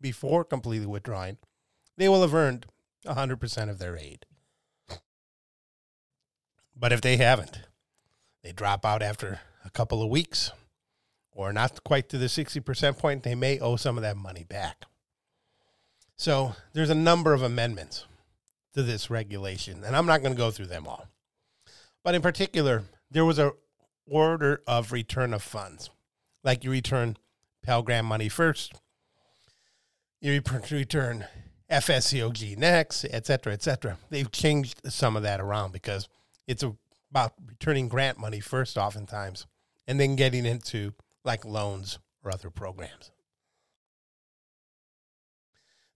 before 0.00 0.44
completely 0.44 0.86
withdrawing, 0.86 1.38
they 1.96 2.08
will 2.08 2.22
have 2.22 2.34
earned 2.34 2.66
100% 3.06 3.70
of 3.70 3.78
their 3.78 3.96
aid. 3.96 4.26
But 6.74 6.92
if 6.92 7.00
they 7.00 7.16
haven't, 7.16 7.60
they 8.42 8.52
drop 8.52 8.84
out 8.84 9.02
after 9.02 9.40
a 9.64 9.70
couple 9.70 10.02
of 10.02 10.10
weeks 10.10 10.50
or 11.32 11.52
not 11.52 11.82
quite 11.84 12.08
to 12.10 12.18
the 12.18 12.26
60% 12.26 12.98
point, 12.98 13.22
they 13.22 13.34
may 13.34 13.58
owe 13.58 13.76
some 13.76 13.96
of 13.96 14.02
that 14.02 14.16
money 14.16 14.44
back. 14.44 14.84
So 16.16 16.54
there's 16.72 16.90
a 16.90 16.94
number 16.94 17.32
of 17.32 17.42
amendments 17.42 18.06
to 18.74 18.82
this 18.82 19.10
regulation, 19.10 19.82
and 19.84 19.96
I'm 19.96 20.06
not 20.06 20.22
going 20.22 20.34
to 20.34 20.38
go 20.38 20.50
through 20.50 20.66
them 20.66 20.86
all. 20.86 21.06
But 22.04 22.14
in 22.14 22.22
particular, 22.22 22.84
there 23.10 23.24
was 23.24 23.38
a 23.38 23.52
order 24.06 24.62
of 24.66 24.92
return 24.92 25.32
of 25.32 25.42
funds, 25.42 25.90
like 26.42 26.64
you 26.64 26.70
return 26.70 27.16
Pell 27.62 27.82
Grant 27.82 28.06
money 28.06 28.28
first, 28.28 28.74
you 30.20 30.32
return 30.70 31.26
FSEOG 31.70 32.56
next, 32.58 33.06
et 33.10 33.26
cetera, 33.26 33.52
et 33.52 33.62
cetera. 33.62 33.98
They've 34.10 34.30
changed 34.30 34.80
some 34.92 35.16
of 35.16 35.22
that 35.22 35.40
around 35.40 35.72
because 35.72 36.08
it's 36.46 36.64
about 37.12 37.34
returning 37.46 37.88
grant 37.88 38.18
money 38.18 38.40
first, 38.40 38.78
oftentimes, 38.78 39.46
and 39.86 40.00
then 40.00 40.16
getting 40.16 40.46
into 40.46 40.94
like 41.24 41.44
loans 41.44 41.98
or 42.24 42.32
other 42.32 42.48
programs. 42.48 43.10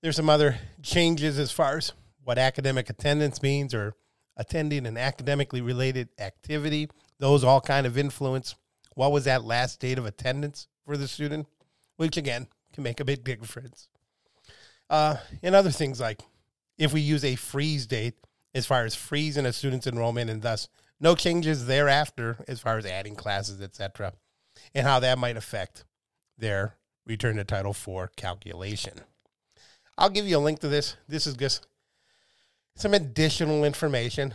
There's 0.03 0.17
some 0.17 0.29
other 0.29 0.59
changes 0.83 1.39
as 1.39 1.51
far 1.51 1.79
as 1.79 1.95
what 2.23 2.37
academic 2.37 2.91
attendance 2.91 3.43
means 3.43 3.73
or 3.73 3.95
attending 4.37 4.85
an 4.85 4.99
academically 4.99 5.63
related 5.63 6.11
activity. 6.19 6.91
Those 7.19 7.43
all 7.45 7.63
kind 7.63 7.87
of 7.87 7.97
influence 7.97 8.55
what 8.95 9.11
was 9.11 9.25
that 9.25 9.43
last 9.43 9.81
date 9.81 9.99
of 9.99 10.05
attendance 10.05 10.69
for 10.85 10.99
the 10.99 11.09
student, 11.09 11.47
which 11.97 12.19
again 12.19 12.47
can 12.75 12.83
make 12.83 13.01
a 13.01 13.07
big 13.07 13.25
difference. 13.25 13.89
Uh, 14.91 15.17
and 15.43 15.55
other 15.55 15.71
things 15.71 15.99
like 15.99 16.21
if 16.77 16.93
we 16.93 17.01
use 17.01 17.25
a 17.25 17.37
freeze 17.37 17.87
date 17.87 18.15
as 18.55 18.67
far 18.67 18.85
as 18.85 18.95
freezing 18.95 19.47
a 19.47 19.53
student's 19.53 19.87
enrollment 19.87 20.29
and 20.29 20.43
thus 20.43 20.69
no 21.01 21.15
changes 21.15 21.67
thereafter 21.67 22.45
as 22.49 22.61
far 22.61 22.79
as 22.79 22.87
adding 22.87 23.15
classes, 23.15 23.61
etc., 23.61 24.15
and 24.75 24.87
how 24.87 25.01
that 25.01 25.19
might 25.19 25.37
affect 25.37 25.85
their 26.39 26.77
return 27.05 27.37
to 27.37 27.45
Title 27.45 27.73
IV 27.73 28.17
calculation. 28.17 29.01
I'll 29.99 30.11
give 30.11 30.27
you 30.27 30.39
a 30.39 30.41
link 30.41 30.61
to 30.61 30.69
this. 30.69 30.97
This 31.09 31.27
is 31.27 31.37
just 31.37 31.67
some 32.75 32.95
additional 32.95 33.65
information. 33.65 34.35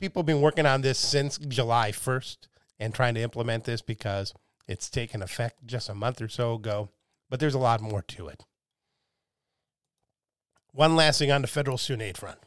People 0.00 0.20
have 0.20 0.26
been 0.26 0.40
working 0.40 0.66
on 0.66 0.80
this 0.80 0.98
since 0.98 1.38
July 1.38 1.92
1st 1.92 2.48
and 2.78 2.94
trying 2.94 3.14
to 3.14 3.20
implement 3.20 3.64
this 3.64 3.82
because 3.82 4.34
it's 4.66 4.88
taken 4.88 5.22
effect 5.22 5.66
just 5.66 5.88
a 5.88 5.94
month 5.94 6.20
or 6.20 6.28
so 6.28 6.54
ago, 6.54 6.88
but 7.28 7.40
there's 7.40 7.54
a 7.54 7.58
lot 7.58 7.80
more 7.80 8.02
to 8.02 8.28
it. 8.28 8.42
One 10.72 10.96
last 10.96 11.18
thing 11.18 11.30
on 11.30 11.42
the 11.42 11.48
federal 11.48 11.78
student 11.78 12.02
aid 12.02 12.18
front. 12.18 12.38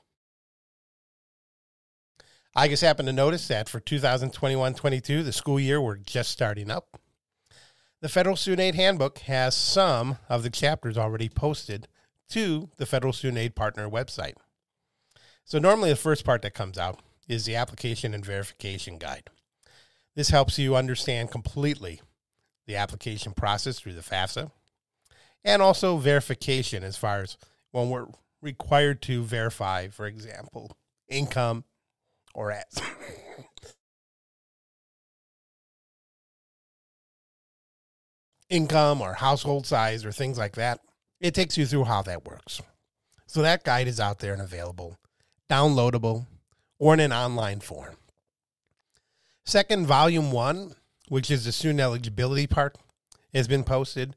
I 2.57 2.67
just 2.67 2.81
happened 2.81 3.05
to 3.05 3.13
notice 3.13 3.47
that 3.49 3.69
for 3.69 3.79
2021 3.79 4.73
22, 4.73 5.21
the 5.21 5.31
school 5.31 5.59
year, 5.59 5.79
we're 5.79 5.95
just 5.95 6.31
starting 6.31 6.71
up. 6.71 6.99
The 8.01 8.09
Federal 8.09 8.35
Student 8.35 8.61
Aid 8.61 8.73
Handbook 8.73 9.19
has 9.19 9.55
some 9.55 10.17
of 10.27 10.41
the 10.41 10.49
chapters 10.49 10.97
already 10.97 11.29
posted 11.29 11.87
to 12.29 12.71
the 12.77 12.87
Federal 12.87 13.13
Student 13.13 13.37
Aid 13.37 13.55
Partner 13.55 13.87
website. 13.87 14.33
So, 15.45 15.59
normally 15.59 15.91
the 15.91 15.95
first 15.95 16.25
part 16.25 16.41
that 16.41 16.55
comes 16.55 16.79
out 16.79 16.99
is 17.27 17.45
the 17.45 17.55
application 17.55 18.15
and 18.15 18.25
verification 18.25 18.97
guide. 18.97 19.29
This 20.15 20.29
helps 20.29 20.57
you 20.57 20.75
understand 20.75 21.29
completely 21.29 22.01
the 22.65 22.75
application 22.75 23.33
process 23.33 23.79
through 23.79 23.93
the 23.93 24.01
FAFSA 24.01 24.49
and 25.43 25.61
also 25.61 25.97
verification 25.97 26.83
as 26.83 26.97
far 26.97 27.21
as 27.21 27.37
when 27.69 27.91
we're 27.91 28.07
required 28.41 29.03
to 29.03 29.21
verify, 29.21 29.89
for 29.89 30.07
example, 30.07 30.75
income 31.07 31.63
or 32.37 32.51
as. 32.51 32.63
income 38.49 39.01
or 39.01 39.13
household 39.13 39.65
size 39.65 40.05
or 40.05 40.11
things 40.11 40.37
like 40.37 40.55
that. 40.55 40.79
It 41.19 41.33
takes 41.33 41.57
you 41.57 41.65
through 41.65 41.85
how 41.85 42.01
that 42.03 42.25
works. 42.25 42.61
So 43.25 43.41
that 43.41 43.63
guide 43.63 43.87
is 43.87 43.99
out 43.99 44.19
there 44.19 44.33
and 44.33 44.41
available, 44.41 44.97
downloadable, 45.49 46.27
or 46.79 46.93
in 46.93 46.99
an 46.99 47.11
online 47.11 47.59
form. 47.59 47.97
Second, 49.45 49.87
volume 49.87 50.31
one, 50.31 50.75
which 51.09 51.31
is 51.31 51.45
the 51.45 51.51
student 51.51 51.79
eligibility 51.79 52.47
part, 52.47 52.77
has 53.33 53.47
been 53.47 53.63
posted. 53.63 54.15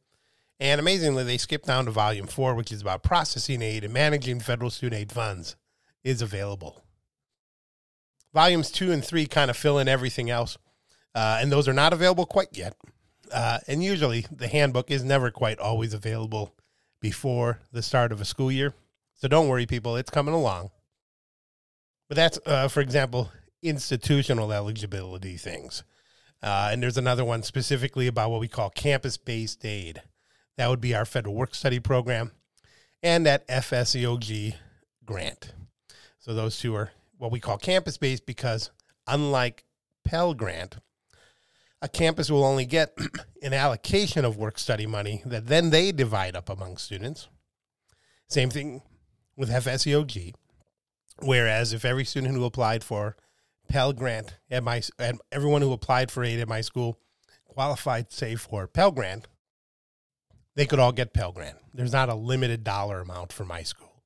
And 0.61 0.79
amazingly, 0.79 1.25
they 1.25 1.39
skipped 1.39 1.67
down 1.67 1.87
to 1.87 1.91
volume 1.91 2.27
four, 2.27 2.55
which 2.55 2.71
is 2.71 2.83
about 2.83 3.03
processing 3.03 3.63
aid 3.63 3.83
and 3.83 3.95
managing 3.95 4.41
federal 4.41 4.71
student 4.71 5.01
aid 5.01 5.11
funds, 5.11 5.57
is 6.05 6.21
available. 6.21 6.85
Volumes 8.33 8.71
two 8.71 8.93
and 8.93 9.05
three 9.05 9.27
kind 9.27 9.51
of 9.51 9.57
fill 9.57 9.79
in 9.79 9.89
everything 9.89 10.31
else, 10.31 10.57
uh, 11.15 11.39
and 11.41 11.51
those 11.51 11.69
are 11.69 11.73
not 11.73 11.93
available 11.93 12.27
quite 12.27 12.57
yet. 12.57 12.77
Uh, 13.33 13.59
and 13.67 13.83
usually, 13.83 14.27
the 14.31 14.49
handbook 14.49 14.91
is 14.91 15.05
never 15.05 15.31
quite 15.31 15.59
always 15.59 15.95
available 15.95 16.55
before 17.01 17.61
the 17.73 17.83
start 17.83 18.13
of 18.13 18.21
a 18.21 18.25
school 18.25 18.51
year. 18.53 18.75
So 19.15 19.29
don't 19.29 19.49
worry, 19.49 19.67
people, 19.67 19.97
it's 19.97 20.11
coming 20.11 20.35
along. 20.35 20.71
But 22.09 22.17
that's, 22.17 22.39
uh, 22.47 22.69
for 22.69 22.81
example, 22.81 23.31
institutional 23.63 24.53
eligibility 24.53 25.37
things. 25.37 25.85
Uh, 26.43 26.71
and 26.73 26.83
there's 26.83 26.97
another 26.97 27.25
one 27.25 27.43
specifically 27.43 28.07
about 28.07 28.31
what 28.31 28.41
we 28.41 28.49
call 28.49 28.71
campus 28.71 29.17
based 29.17 29.65
aid. 29.65 30.03
That 30.57 30.69
would 30.69 30.81
be 30.81 30.95
our 30.95 31.05
federal 31.05 31.35
work 31.35 31.55
study 31.55 31.81
program 31.81 32.33
and 33.03 33.27
that 33.27 33.47
FSEOG 33.49 34.55
grant. 35.05 35.53
So 36.19 36.35
those 36.35 36.59
two 36.59 36.75
are 36.75 36.91
what 37.21 37.31
we 37.31 37.39
call 37.39 37.59
campus 37.59 37.99
based 37.99 38.25
because 38.25 38.71
unlike 39.07 39.65
Pell 40.05 40.33
Grant, 40.33 40.79
a 41.83 41.89
campus 41.89 42.31
will 42.31 42.45
only 42.45 42.65
get 42.65 42.97
an 43.43 43.53
allocation 43.53 44.25
of 44.25 44.39
work 44.39 44.59
study 44.59 44.87
money 44.87 45.23
that 45.27 45.47
then 45.47 45.69
they 45.69 45.93
divide 45.93 46.35
up 46.35 46.49
among 46.49 46.79
students. 46.79 47.29
Same 48.27 48.49
thing 48.49 48.81
with 49.37 49.51
FSEOG. 49.51 50.33
Whereas 51.23 51.75
if 51.75 51.85
every 51.85 52.07
student 52.07 52.35
who 52.35 52.45
applied 52.45 52.83
for 52.83 53.17
Pell 53.69 53.93
Grant 53.93 54.39
at 54.51 54.65
my 54.65 54.81
at 54.99 55.17
everyone 55.31 55.61
who 55.61 55.75
applied 55.75 56.11
for 56.11 56.25
aid 56.25 56.41
at 56.41 56.49
my 56.49 56.63
school 56.63 56.99
qualified, 57.45 58.11
say, 58.11 58.35
for 58.35 58.67
Pell 58.67 58.93
Grant, 58.93 59.29
they 60.55 60.65
could 60.65 60.79
all 60.79 60.93
get 60.93 61.13
Pell 61.13 61.33
Grant. 61.33 61.59
There's 61.75 61.93
not 61.93 62.09
a 62.09 62.15
limited 62.15 62.65
dollar 62.65 63.01
amount 63.01 63.31
for 63.31 63.45
my 63.45 63.63
school. 63.63 64.03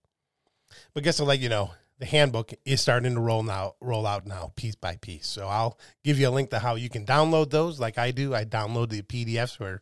But 0.92 1.04
guess 1.04 1.18
to 1.18 1.24
let 1.24 1.38
you 1.38 1.48
know, 1.48 1.70
the 1.98 2.06
handbook 2.06 2.52
is 2.64 2.80
starting 2.80 3.14
to 3.14 3.20
roll 3.20 3.42
now, 3.42 3.74
roll 3.80 4.06
out 4.06 4.26
now, 4.26 4.52
piece 4.56 4.74
by 4.74 4.96
piece. 4.96 5.26
So 5.26 5.46
I'll 5.46 5.78
give 6.02 6.18
you 6.18 6.28
a 6.28 6.30
link 6.30 6.50
to 6.50 6.58
how 6.58 6.74
you 6.74 6.88
can 6.88 7.06
download 7.06 7.50
those, 7.50 7.78
like 7.78 7.98
I 7.98 8.10
do. 8.10 8.34
I 8.34 8.44
download 8.44 8.90
the 8.90 9.02
PDFs 9.02 9.56
for 9.56 9.80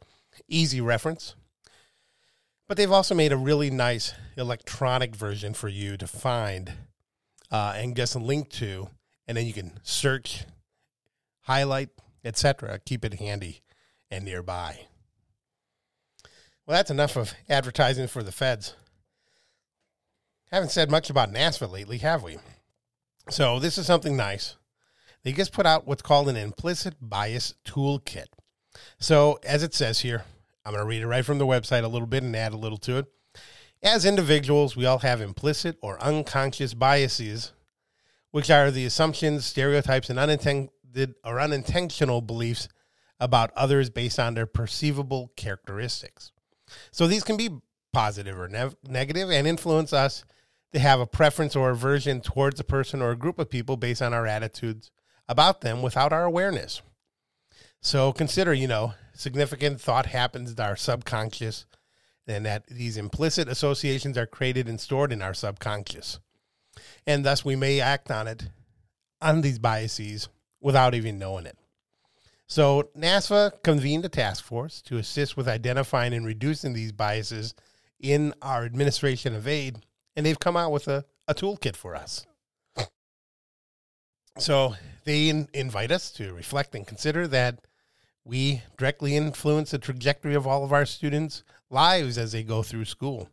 easy 0.48 0.80
reference. 0.80 1.34
But 2.68 2.76
they've 2.76 2.92
also 2.92 3.14
made 3.14 3.32
a 3.32 3.36
really 3.36 3.70
nice 3.70 4.14
electronic 4.36 5.14
version 5.14 5.54
for 5.54 5.68
you 5.68 5.96
to 5.96 6.06
find 6.06 6.72
uh, 7.50 7.74
and 7.76 7.96
just 7.96 8.14
a 8.14 8.18
link 8.18 8.48
to, 8.50 8.88
and 9.26 9.36
then 9.36 9.46
you 9.46 9.52
can 9.52 9.78
search, 9.82 10.44
highlight, 11.42 11.90
etc. 12.24 12.78
Keep 12.84 13.04
it 13.04 13.14
handy 13.14 13.62
and 14.10 14.24
nearby. 14.24 14.86
Well, 16.66 16.76
that's 16.76 16.90
enough 16.90 17.16
of 17.16 17.34
advertising 17.48 18.06
for 18.06 18.22
the 18.22 18.32
feds. 18.32 18.74
Haven't 20.52 20.70
said 20.70 20.90
much 20.90 21.08
about 21.08 21.32
NASFAA 21.32 21.72
lately, 21.72 21.96
have 21.98 22.22
we? 22.22 22.36
So, 23.30 23.58
this 23.58 23.78
is 23.78 23.86
something 23.86 24.18
nice. 24.18 24.56
They 25.24 25.32
just 25.32 25.50
put 25.50 25.64
out 25.64 25.86
what's 25.86 26.02
called 26.02 26.28
an 26.28 26.36
implicit 26.36 26.94
bias 27.00 27.54
toolkit. 27.64 28.26
So, 28.98 29.38
as 29.44 29.62
it 29.62 29.72
says 29.72 30.00
here, 30.00 30.24
I'm 30.66 30.74
going 30.74 30.84
to 30.84 30.86
read 30.88 31.00
it 31.00 31.06
right 31.06 31.24
from 31.24 31.38
the 31.38 31.46
website 31.46 31.84
a 31.84 31.88
little 31.88 32.06
bit 32.06 32.22
and 32.22 32.36
add 32.36 32.52
a 32.52 32.58
little 32.58 32.76
to 32.78 32.98
it. 32.98 33.06
As 33.82 34.04
individuals, 34.04 34.76
we 34.76 34.84
all 34.84 34.98
have 34.98 35.22
implicit 35.22 35.78
or 35.80 35.98
unconscious 36.02 36.74
biases, 36.74 37.52
which 38.30 38.50
are 38.50 38.70
the 38.70 38.84
assumptions, 38.84 39.46
stereotypes, 39.46 40.10
and 40.10 40.18
unintended 40.18 41.14
or 41.24 41.40
unintentional 41.40 42.20
beliefs 42.20 42.68
about 43.18 43.52
others 43.56 43.88
based 43.88 44.20
on 44.20 44.34
their 44.34 44.46
perceivable 44.46 45.32
characteristics. 45.34 46.30
So 46.90 47.06
these 47.06 47.24
can 47.24 47.38
be 47.38 47.48
positive 47.94 48.38
or 48.38 48.48
ne- 48.48 48.76
negative 48.86 49.30
and 49.30 49.46
influence 49.46 49.94
us 49.94 50.26
to 50.72 50.78
have 50.78 51.00
a 51.00 51.06
preference 51.06 51.54
or 51.54 51.70
aversion 51.70 52.20
towards 52.20 52.58
a 52.58 52.64
person 52.64 53.02
or 53.02 53.10
a 53.10 53.16
group 53.16 53.38
of 53.38 53.50
people 53.50 53.76
based 53.76 54.02
on 54.02 54.14
our 54.14 54.26
attitudes 54.26 54.90
about 55.28 55.60
them 55.60 55.82
without 55.82 56.12
our 56.12 56.24
awareness. 56.24 56.82
So 57.80 58.12
consider, 58.12 58.54
you 58.54 58.68
know, 58.68 58.94
significant 59.14 59.80
thought 59.80 60.06
happens 60.06 60.54
to 60.54 60.62
our 60.62 60.76
subconscious 60.76 61.66
and 62.26 62.46
that 62.46 62.66
these 62.68 62.96
implicit 62.96 63.48
associations 63.48 64.16
are 64.16 64.26
created 64.26 64.68
and 64.68 64.80
stored 64.80 65.12
in 65.12 65.22
our 65.22 65.34
subconscious. 65.34 66.20
And 67.06 67.24
thus 67.24 67.44
we 67.44 67.56
may 67.56 67.80
act 67.80 68.10
on 68.10 68.28
it, 68.28 68.44
on 69.20 69.40
these 69.40 69.58
biases, 69.58 70.28
without 70.60 70.94
even 70.94 71.18
knowing 71.18 71.46
it. 71.46 71.58
So, 72.46 72.90
NASFAA 72.96 73.62
convened 73.62 74.04
a 74.04 74.08
task 74.08 74.44
force 74.44 74.82
to 74.82 74.98
assist 74.98 75.36
with 75.36 75.48
identifying 75.48 76.12
and 76.12 76.26
reducing 76.26 76.74
these 76.74 76.92
biases 76.92 77.54
in 77.98 78.34
our 78.42 78.64
administration 78.64 79.34
of 79.34 79.48
aid, 79.48 79.84
and 80.16 80.24
they've 80.24 80.38
come 80.38 80.56
out 80.56 80.72
with 80.72 80.88
a, 80.88 81.04
a 81.28 81.34
toolkit 81.34 81.76
for 81.76 81.94
us. 81.94 82.26
So, 84.38 84.74
they 85.04 85.28
in, 85.28 85.48
invite 85.52 85.92
us 85.92 86.10
to 86.12 86.32
reflect 86.32 86.74
and 86.74 86.86
consider 86.86 87.28
that 87.28 87.66
we 88.24 88.62
directly 88.78 89.16
influence 89.16 89.72
the 89.72 89.78
trajectory 89.78 90.34
of 90.34 90.46
all 90.46 90.64
of 90.64 90.72
our 90.72 90.86
students' 90.86 91.42
lives 91.70 92.16
as 92.16 92.32
they 92.32 92.42
go 92.42 92.62
through 92.62 92.86
school. 92.86 93.28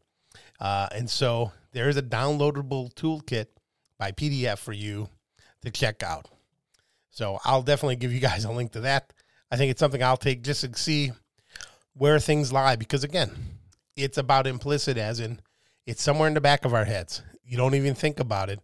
Uh, 0.60 0.88
and 0.94 1.10
so, 1.10 1.54
there 1.72 1.88
is 1.88 1.98
a 1.98 2.02
downloadable 2.02 2.94
toolkit 2.96 3.46
by 3.98 4.12
PDF 4.12 4.58
for 4.58 4.74
you 4.74 5.10
to 5.62 5.70
check 5.70 6.04
out. 6.04 6.28
So 7.12 7.40
I'll 7.44 7.62
definitely 7.62 7.98
give 7.98 8.14
you 8.14 8.20
guys 8.20 8.46
a 8.46 8.52
link 8.52 8.72
to 8.74 8.82
that. 8.82 9.14
I 9.52 9.58
think 9.58 9.72
it's 9.72 9.80
something 9.80 10.02
I'll 10.02 10.18
take 10.18 10.44
just 10.44 10.62
to 10.62 10.74
see 10.76 11.12
where 11.94 12.20
things 12.20 12.54
lie 12.54 12.76
because 12.76 13.04
again, 13.04 13.32
it's 13.96 14.18
about 14.18 14.48
implicit 14.48 14.98
as 14.98 15.20
in 15.20 15.42
It's 15.90 16.04
somewhere 16.04 16.28
in 16.28 16.36
the 16.36 16.40
back 16.40 16.66
of 16.66 16.74
our 16.76 16.86
heads. 16.86 17.24
You 17.44 17.58
don't 17.58 17.74
even 17.74 17.96
think 17.96 18.20
about 18.20 18.52
it. 18.52 18.60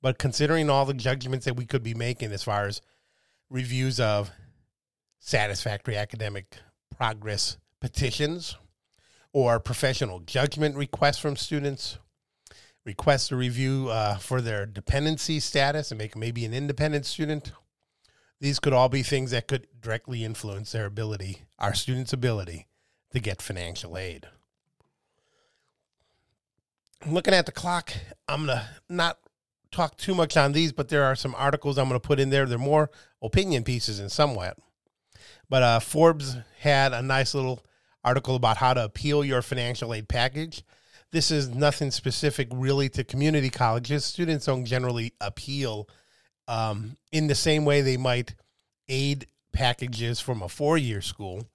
But 0.00 0.16
considering 0.16 0.70
all 0.70 0.86
the 0.86 0.94
judgments 0.94 1.44
that 1.44 1.54
we 1.54 1.66
could 1.66 1.82
be 1.82 1.92
making 1.92 2.32
as 2.32 2.42
far 2.42 2.64
as 2.64 2.80
reviews 3.50 4.00
of 4.00 4.30
satisfactory 5.18 5.98
academic 5.98 6.56
progress 6.96 7.58
petitions 7.82 8.56
or 9.34 9.60
professional 9.60 10.20
judgment 10.20 10.74
requests 10.74 11.18
from 11.18 11.36
students, 11.36 11.98
requests 12.86 13.28
to 13.28 13.36
review 13.36 13.90
uh, 13.90 14.16
for 14.16 14.40
their 14.40 14.64
dependency 14.64 15.38
status 15.38 15.90
and 15.90 15.98
make 15.98 16.16
maybe 16.16 16.46
an 16.46 16.54
independent 16.54 17.04
student. 17.04 17.52
These 18.40 18.58
could 18.58 18.72
all 18.72 18.88
be 18.88 19.02
things 19.02 19.32
that 19.32 19.48
could 19.48 19.66
directly 19.82 20.24
influence 20.24 20.72
their 20.72 20.86
ability, 20.86 21.42
our 21.58 21.74
students' 21.74 22.14
ability 22.14 22.68
to 23.10 23.20
get 23.20 23.42
financial 23.42 23.98
aid. 23.98 24.28
Looking 27.06 27.34
at 27.34 27.46
the 27.46 27.52
clock, 27.52 27.92
I'm 28.28 28.46
going 28.46 28.58
to 28.58 28.68
not 28.88 29.18
talk 29.70 29.96
too 29.96 30.14
much 30.14 30.36
on 30.36 30.52
these, 30.52 30.72
but 30.72 30.88
there 30.88 31.04
are 31.04 31.14
some 31.14 31.34
articles 31.34 31.78
I'm 31.78 31.88
going 31.88 32.00
to 32.00 32.06
put 32.06 32.20
in 32.20 32.30
there. 32.30 32.44
They're 32.46 32.58
more 32.58 32.90
opinion 33.22 33.64
pieces 33.64 34.00
in 34.00 34.08
somewhat. 34.10 34.58
But 35.48 35.62
uh, 35.62 35.80
Forbes 35.80 36.36
had 36.58 36.92
a 36.92 37.02
nice 37.02 37.34
little 37.34 37.64
article 38.04 38.36
about 38.36 38.58
how 38.58 38.74
to 38.74 38.84
appeal 38.84 39.24
your 39.24 39.42
financial 39.42 39.94
aid 39.94 40.08
package. 40.08 40.62
This 41.10 41.30
is 41.30 41.48
nothing 41.48 41.90
specific 41.90 42.48
really 42.52 42.88
to 42.90 43.02
community 43.02 43.50
colleges. 43.50 44.04
Students 44.04 44.46
don't 44.46 44.64
generally 44.64 45.12
appeal 45.20 45.88
um, 46.46 46.96
in 47.12 47.26
the 47.26 47.34
same 47.34 47.64
way 47.64 47.80
they 47.80 47.96
might 47.96 48.34
aid 48.88 49.26
packages 49.52 50.20
from 50.20 50.42
a 50.42 50.48
four 50.48 50.78
year 50.78 51.00
school. 51.00 51.46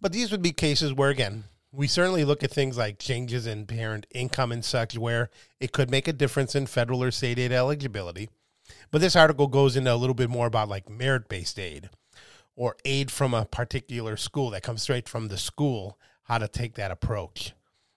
But 0.00 0.12
these 0.12 0.32
would 0.32 0.42
be 0.42 0.52
cases 0.52 0.92
where, 0.92 1.10
again, 1.10 1.44
we 1.72 1.86
certainly 1.86 2.24
look 2.24 2.44
at 2.44 2.50
things 2.50 2.76
like 2.76 2.98
changes 2.98 3.46
in 3.46 3.66
parent 3.66 4.06
income 4.14 4.52
and 4.52 4.64
such, 4.64 4.98
where 4.98 5.30
it 5.58 5.72
could 5.72 5.90
make 5.90 6.06
a 6.06 6.12
difference 6.12 6.54
in 6.54 6.66
federal 6.66 7.02
or 7.02 7.10
state 7.10 7.38
aid 7.38 7.50
eligibility. 7.50 8.28
But 8.90 9.00
this 9.00 9.16
article 9.16 9.46
goes 9.46 9.74
into 9.74 9.92
a 9.92 9.96
little 9.96 10.14
bit 10.14 10.28
more 10.28 10.46
about 10.46 10.68
like 10.68 10.90
merit 10.90 11.28
based 11.28 11.58
aid 11.58 11.88
or 12.54 12.76
aid 12.84 13.10
from 13.10 13.32
a 13.32 13.46
particular 13.46 14.16
school 14.18 14.50
that 14.50 14.62
comes 14.62 14.82
straight 14.82 15.08
from 15.08 15.28
the 15.28 15.38
school, 15.38 15.98
how 16.24 16.36
to 16.38 16.46
take 16.46 16.74
that 16.74 16.90
approach. 16.90 17.54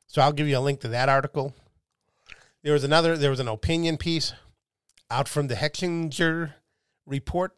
So 0.08 0.22
I'll 0.22 0.32
give 0.32 0.48
you 0.48 0.58
a 0.58 0.60
link 0.60 0.80
to 0.82 0.88
that 0.90 1.10
article. 1.10 1.54
There 2.64 2.74
was 2.74 2.86
another, 2.86 3.18
there 3.18 3.30
was 3.30 3.42
an 3.42 3.50
opinion 3.50 3.98
piece 3.98 4.34
out 5.12 5.28
from 5.28 5.48
the 5.48 5.56
Hechinger 5.56 6.54
report 7.06 7.52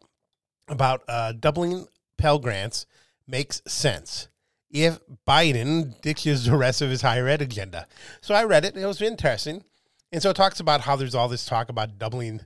about 0.66 1.02
uh, 1.08 1.32
doubling 1.32 1.86
Pell 2.18 2.40
Grants 2.40 2.84
makes 3.26 3.62
sense 3.66 4.28
if 4.70 4.98
Biden 5.26 6.00
ditches 6.02 6.44
the 6.44 6.56
rest 6.56 6.82
of 6.82 6.90
his 6.90 7.02
higher 7.02 7.26
ed 7.26 7.42
agenda. 7.42 7.86
So 8.20 8.34
I 8.34 8.44
read 8.44 8.64
it, 8.64 8.74
and 8.74 8.82
it 8.82 8.86
was 8.86 9.00
interesting. 9.00 9.64
And 10.12 10.22
so 10.22 10.30
it 10.30 10.36
talks 10.36 10.60
about 10.60 10.82
how 10.82 10.96
there's 10.96 11.14
all 11.14 11.28
this 11.28 11.44
talk 11.44 11.68
about 11.68 11.98
doubling 11.98 12.42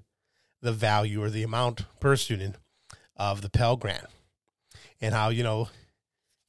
the 0.60 0.72
value 0.72 1.22
or 1.22 1.30
the 1.30 1.42
amount 1.42 1.82
per 2.00 2.16
student 2.16 2.56
of 3.16 3.42
the 3.42 3.50
Pell 3.50 3.76
Grant. 3.76 4.06
And 5.00 5.14
how, 5.14 5.30
you 5.30 5.42
know, 5.42 5.68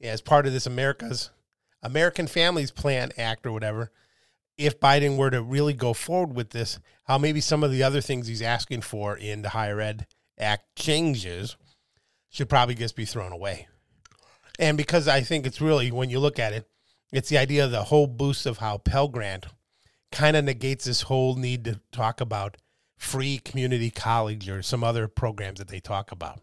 as 0.01 0.21
part 0.21 0.45
of 0.45 0.53
this 0.53 0.65
America's 0.65 1.31
American 1.81 2.27
Families 2.27 2.71
Plan 2.71 3.11
Act 3.17 3.45
or 3.45 3.51
whatever, 3.51 3.91
if 4.57 4.79
Biden 4.79 5.17
were 5.17 5.31
to 5.31 5.41
really 5.41 5.73
go 5.73 5.93
forward 5.93 6.35
with 6.35 6.51
this, 6.51 6.79
how 7.05 7.17
maybe 7.17 7.41
some 7.41 7.63
of 7.63 7.71
the 7.71 7.83
other 7.83 8.01
things 8.01 8.27
he's 8.27 8.41
asking 8.41 8.81
for 8.81 9.17
in 9.17 9.41
the 9.41 9.49
Higher 9.49 9.81
Ed 9.81 10.05
Act 10.37 10.75
changes 10.75 11.57
should 12.29 12.49
probably 12.49 12.75
just 12.75 12.95
be 12.95 13.05
thrown 13.05 13.31
away. 13.31 13.67
And 14.59 14.77
because 14.77 15.07
I 15.07 15.21
think 15.21 15.45
it's 15.45 15.61
really, 15.61 15.91
when 15.91 16.09
you 16.09 16.19
look 16.19 16.39
at 16.39 16.53
it, 16.53 16.67
it's 17.11 17.29
the 17.29 17.37
idea 17.37 17.65
of 17.65 17.71
the 17.71 17.83
whole 17.83 18.07
boost 18.07 18.45
of 18.45 18.57
how 18.57 18.77
Pell 18.77 19.07
Grant 19.07 19.45
kind 20.11 20.35
of 20.35 20.45
negates 20.45 20.85
this 20.85 21.03
whole 21.03 21.35
need 21.35 21.65
to 21.65 21.79
talk 21.91 22.21
about 22.21 22.57
free 22.97 23.39
community 23.39 23.89
college 23.89 24.49
or 24.49 24.61
some 24.61 24.83
other 24.83 25.07
programs 25.07 25.59
that 25.59 25.67
they 25.67 25.79
talk 25.79 26.11
about. 26.11 26.39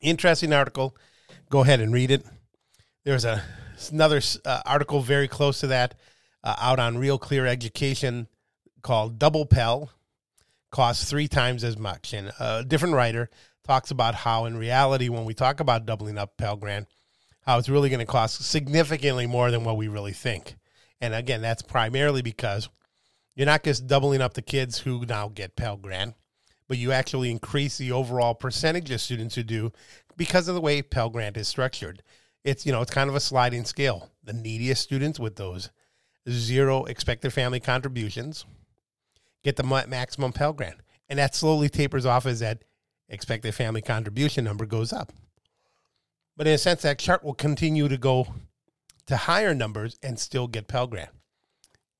Interesting 0.00 0.52
article. 0.52 0.96
Go 1.50 1.60
ahead 1.60 1.80
and 1.80 1.92
read 1.92 2.10
it. 2.10 2.24
There's 3.04 3.24
a 3.24 3.42
another 3.92 4.20
uh, 4.44 4.60
article 4.66 5.00
very 5.00 5.28
close 5.28 5.60
to 5.60 5.68
that 5.68 5.94
uh, 6.42 6.56
out 6.60 6.80
on 6.80 6.98
Real 6.98 7.18
Clear 7.18 7.46
Education 7.46 8.26
called 8.82 9.18
Double 9.18 9.46
Pell 9.46 9.90
costs 10.70 11.08
three 11.08 11.28
times 11.28 11.64
as 11.64 11.78
much. 11.78 12.12
And 12.12 12.32
a 12.38 12.64
different 12.64 12.94
writer 12.94 13.30
talks 13.66 13.90
about 13.90 14.14
how, 14.14 14.44
in 14.44 14.56
reality, 14.56 15.08
when 15.08 15.24
we 15.24 15.34
talk 15.34 15.60
about 15.60 15.86
doubling 15.86 16.18
up 16.18 16.36
Pell 16.36 16.56
Grant, 16.56 16.88
how 17.48 17.56
it's 17.56 17.70
really 17.70 17.88
going 17.88 17.98
to 17.98 18.04
cost 18.04 18.44
significantly 18.44 19.26
more 19.26 19.50
than 19.50 19.64
what 19.64 19.78
we 19.78 19.88
really 19.88 20.12
think. 20.12 20.56
And 21.00 21.14
again, 21.14 21.40
that's 21.40 21.62
primarily 21.62 22.20
because 22.20 22.68
you're 23.34 23.46
not 23.46 23.64
just 23.64 23.86
doubling 23.86 24.20
up 24.20 24.34
the 24.34 24.42
kids 24.42 24.80
who 24.80 25.06
now 25.06 25.28
get 25.28 25.56
Pell 25.56 25.78
Grant, 25.78 26.14
but 26.68 26.76
you 26.76 26.92
actually 26.92 27.30
increase 27.30 27.78
the 27.78 27.90
overall 27.90 28.34
percentage 28.34 28.90
of 28.90 29.00
students 29.00 29.34
who 29.34 29.42
do 29.42 29.72
because 30.14 30.46
of 30.46 30.56
the 30.56 30.60
way 30.60 30.82
Pell 30.82 31.08
Grant 31.08 31.38
is 31.38 31.48
structured. 31.48 32.02
It's 32.44 32.66
you 32.66 32.72
know 32.72 32.82
it's 32.82 32.92
kind 32.92 33.08
of 33.08 33.16
a 33.16 33.20
sliding 33.20 33.64
scale. 33.64 34.10
The 34.22 34.34
neediest 34.34 34.82
students 34.82 35.18
with 35.18 35.36
those 35.36 35.70
zero 36.28 36.84
expected 36.84 37.32
family 37.32 37.60
contributions 37.60 38.44
get 39.42 39.56
the 39.56 39.86
maximum 39.88 40.34
Pell 40.34 40.52
Grant, 40.52 40.80
and 41.08 41.18
that 41.18 41.34
slowly 41.34 41.70
tapers 41.70 42.04
off 42.04 42.26
as 42.26 42.40
that 42.40 42.64
expected 43.08 43.54
family 43.54 43.80
contribution 43.80 44.44
number 44.44 44.66
goes 44.66 44.92
up. 44.92 45.14
But 46.38 46.46
in 46.46 46.54
a 46.54 46.58
sense, 46.58 46.82
that 46.82 47.00
chart 47.00 47.24
will 47.24 47.34
continue 47.34 47.88
to 47.88 47.98
go 47.98 48.28
to 49.06 49.16
higher 49.16 49.54
numbers 49.54 49.98
and 50.04 50.20
still 50.20 50.46
get 50.46 50.68
Pell 50.68 50.86
Grant. 50.86 51.10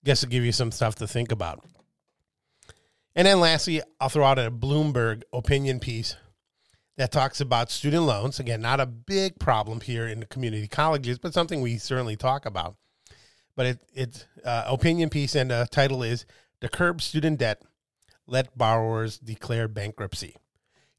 Guess 0.05 0.21
to 0.21 0.29
give 0.29 0.45
you 0.45 0.53
some 0.53 0.71
stuff 0.71 0.95
to 0.97 1.09
think 1.09 1.33
about. 1.33 1.67
And 3.17 3.27
then 3.27 3.41
lastly, 3.41 3.83
I'll 4.01 4.09
throw 4.09 4.25
out 4.25 4.39
a 4.39 4.49
Bloomberg 4.49 5.25
opinion 5.33 5.81
piece 5.81 6.15
that 6.97 7.11
talks 7.11 7.41
about 7.41 7.73
student 7.73 8.05
loans. 8.05 8.39
Again, 8.39 8.61
not 8.61 8.79
a 8.79 8.87
big 8.87 9.41
problem 9.41 9.81
here 9.81 10.07
in 10.07 10.21
the 10.21 10.27
community 10.27 10.69
colleges, 10.69 11.19
but 11.19 11.35
something 11.35 11.61
we 11.61 11.77
certainly 11.77 12.15
talk 12.15 12.47
about. 12.47 12.77
But 13.57 13.67
it, 13.67 13.79
it's 13.93 14.25
uh, 14.45 14.67
opinion 14.69 15.11
piece, 15.11 15.35
and 15.35 15.51
the 15.51 15.67
title 15.69 16.05
is 16.05 16.27
"To 16.61 16.69
Curb 16.69 17.03
Student 17.03 17.41
Debt, 17.41 17.61
Let 18.29 18.57
Borrowers 18.57 19.19
Declare 19.19 19.67
Bankruptcy." 19.67 20.37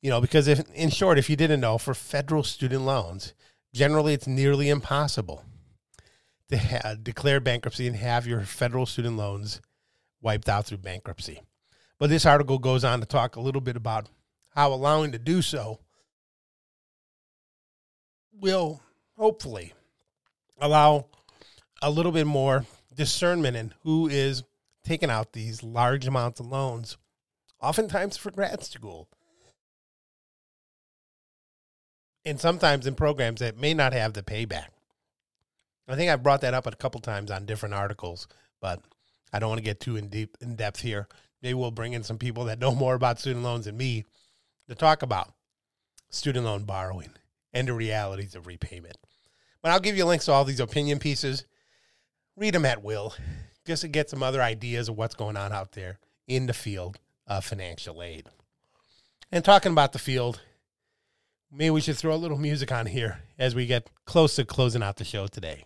You 0.02 0.10
know, 0.10 0.22
because 0.22 0.48
if, 0.48 0.62
in 0.74 0.90
short, 0.90 1.18
if 1.18 1.30
you 1.30 1.36
didn't 1.36 1.60
know, 1.60 1.78
for 1.78 1.94
federal 1.94 2.44
student 2.44 2.84
loans, 2.84 3.34
generally 3.74 4.14
it's 4.14 4.28
nearly 4.28 4.70
impossible 4.70 5.44
to 6.50 6.98
declare 7.02 7.40
bankruptcy 7.40 7.86
and 7.86 7.96
have 7.96 8.26
your 8.26 8.42
federal 8.42 8.86
student 8.86 9.18
loans 9.18 9.62
wiped 10.22 10.50
out 10.50 10.66
through 10.66 10.78
bankruptcy. 10.78 11.42
But 12.00 12.10
this 12.10 12.26
article 12.26 12.60
goes 12.60 12.84
on 12.84 13.02
to 13.02 13.06
talk 13.06 13.36
a 13.36 13.42
little 13.42 13.62
bit 13.62 13.76
about 13.76 14.10
how 14.56 14.74
allowing 14.74 15.12
to 15.12 15.20
do 15.20 15.42
so 15.42 15.80
will 18.32 18.82
hopefully 19.18 19.74
allow 20.62 21.08
a 21.82 21.92
little 21.92 22.12
bit 22.12 22.26
more 22.26 22.66
discernment 22.96 23.58
in 23.58 23.74
who 23.84 24.08
is 24.08 24.44
taking 24.84 25.10
out 25.10 25.34
these 25.34 25.62
large 25.62 26.08
amounts 26.08 26.40
of 26.40 26.48
loans, 26.48 26.98
oftentimes 27.62 28.18
for 28.18 28.32
grad 28.32 28.64
school 28.64 29.10
and 32.26 32.40
sometimes 32.40 32.88
in 32.88 32.96
programs 32.96 33.40
that 33.40 33.58
may 33.58 33.74
not 33.74 33.94
have 33.94 34.14
the 34.14 34.22
payback. 34.22 34.68
I 35.88 35.96
think 35.96 36.12
I've 36.12 36.24
brought 36.24 36.42
that 36.42 36.54
up 36.54 36.68
a 36.68 36.72
couple 36.72 37.02
times 37.02 37.32
on 37.32 37.46
different 37.46 37.74
articles, 37.74 38.28
but 38.62 38.80
I 39.34 39.40
don't 39.40 39.50
want 39.50 39.60
to 39.60 39.66
get 39.66 39.80
too 39.80 39.96
in 39.96 40.08
deep 40.08 40.38
in 40.40 40.56
depth 40.56 40.82
here. 40.82 41.08
Maybe 41.42 41.56
we'll 41.56 41.72
bring 41.72 41.94
in 41.94 42.04
some 42.04 42.18
people 42.18 42.46
that 42.46 42.60
know 42.60 42.76
more 42.76 42.94
about 42.94 43.20
student 43.20 43.44
loans 43.44 43.66
than 43.66 43.76
me 43.78 44.06
to 44.68 44.76
talk 44.76 45.02
about 45.02 45.34
student 46.10 46.46
loan 46.46 46.64
borrowing 46.64 47.10
and 47.54 47.68
the 47.68 47.74
realities 47.74 48.36
of 48.36 48.46
repayment. 48.46 48.98
But 49.62 49.72
I'll 49.72 49.80
give 49.80 49.98
you 49.98 50.06
links 50.06 50.26
to 50.26 50.32
all 50.32 50.46
these 50.46 50.60
opinion 50.60 51.00
pieces. 51.00 51.46
Read 52.36 52.54
them 52.54 52.66
at 52.66 52.84
will, 52.84 53.16
just 53.66 53.82
to 53.82 53.88
get 53.88 54.10
some 54.10 54.24
other 54.24 54.42
ideas 54.42 54.90
of 54.90 54.98
what's 54.98 55.16
going 55.16 55.38
on 55.38 55.52
out 55.52 55.72
there 55.72 56.00
in 56.28 56.46
the 56.46 56.54
field 56.54 57.00
of 57.28 57.44
financial 57.44 58.02
aid. 58.02 58.28
And 59.32 59.44
talking 59.44 59.72
about 59.72 59.92
the 59.94 60.00
field, 60.00 60.42
maybe 61.52 61.72
we 61.72 61.82
should 61.82 61.98
throw 61.98 62.14
a 62.14 62.18
little 62.18 62.38
music 62.38 62.72
on 62.72 62.86
here 62.86 63.20
as 63.38 63.56
we 63.56 63.66
get 63.66 63.90
close 64.06 64.36
to 64.36 64.46
closing 64.46 64.84
out 64.84 64.98
the 64.98 65.04
show 65.04 65.28
today. 65.28 65.64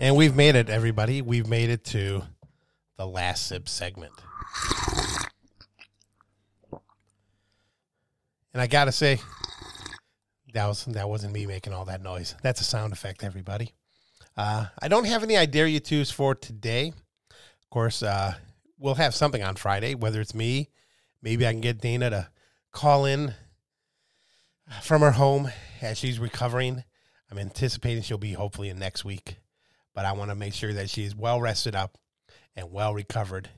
And 0.00 0.16
we've 0.16 0.34
made 0.34 0.56
it, 0.56 0.68
everybody. 0.68 1.22
We've 1.22 1.46
made 1.46 1.70
it 1.70 1.84
to 1.84 2.24
the 2.96 3.06
last 3.06 3.46
sip 3.46 3.68
segment. 3.68 4.12
And 8.52 8.60
I 8.60 8.66
gotta 8.66 8.92
say, 8.92 9.18
that 10.52 10.66
was 10.66 10.84
that 10.84 11.08
wasn't 11.08 11.32
me 11.32 11.46
making 11.46 11.72
all 11.72 11.86
that 11.86 12.02
noise. 12.02 12.34
That's 12.42 12.60
a 12.60 12.64
sound 12.64 12.92
effect, 12.92 13.24
everybody. 13.24 13.72
Uh, 14.36 14.66
I 14.80 14.88
don't 14.88 15.06
have 15.06 15.22
any 15.22 15.36
I 15.36 15.46
dare 15.46 15.66
you 15.66 15.80
twos 15.80 16.10
for 16.10 16.34
today. 16.34 16.92
Of 17.30 17.70
course, 17.70 18.02
uh, 18.02 18.34
we'll 18.78 18.94
have 18.94 19.14
something 19.14 19.42
on 19.42 19.56
Friday, 19.56 19.94
whether 19.94 20.20
it's 20.20 20.34
me, 20.34 20.68
maybe 21.22 21.46
I 21.46 21.52
can 21.52 21.60
get 21.60 21.80
Dana 21.80 22.10
to 22.10 22.28
call 22.72 23.04
in 23.04 23.34
from 24.82 25.02
her 25.02 25.12
home 25.12 25.50
as 25.80 25.98
she's 25.98 26.18
recovering. 26.18 26.84
I'm 27.30 27.38
anticipating 27.38 28.02
she'll 28.02 28.18
be 28.18 28.32
hopefully 28.34 28.68
in 28.68 28.78
next 28.78 29.04
week, 29.04 29.36
but 29.94 30.04
I 30.04 30.12
want 30.12 30.30
to 30.30 30.34
make 30.34 30.52
sure 30.52 30.74
that 30.74 30.90
she's 30.90 31.16
well 31.16 31.40
rested 31.40 31.74
up 31.74 31.96
and 32.54 32.70
well 32.70 32.92
recovered 32.92 33.48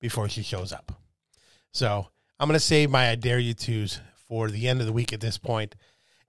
before 0.00 0.28
she 0.28 0.42
shows 0.42 0.72
up. 0.72 0.92
So 1.72 2.08
I'm 2.38 2.48
going 2.48 2.58
to 2.58 2.64
save 2.64 2.90
my 2.90 3.10
I 3.10 3.14
dare 3.14 3.38
you 3.38 3.54
twos 3.54 4.00
for 4.30 4.48
the 4.48 4.68
end 4.68 4.80
of 4.80 4.86
the 4.86 4.92
week 4.92 5.12
at 5.12 5.20
this 5.20 5.36
point. 5.36 5.74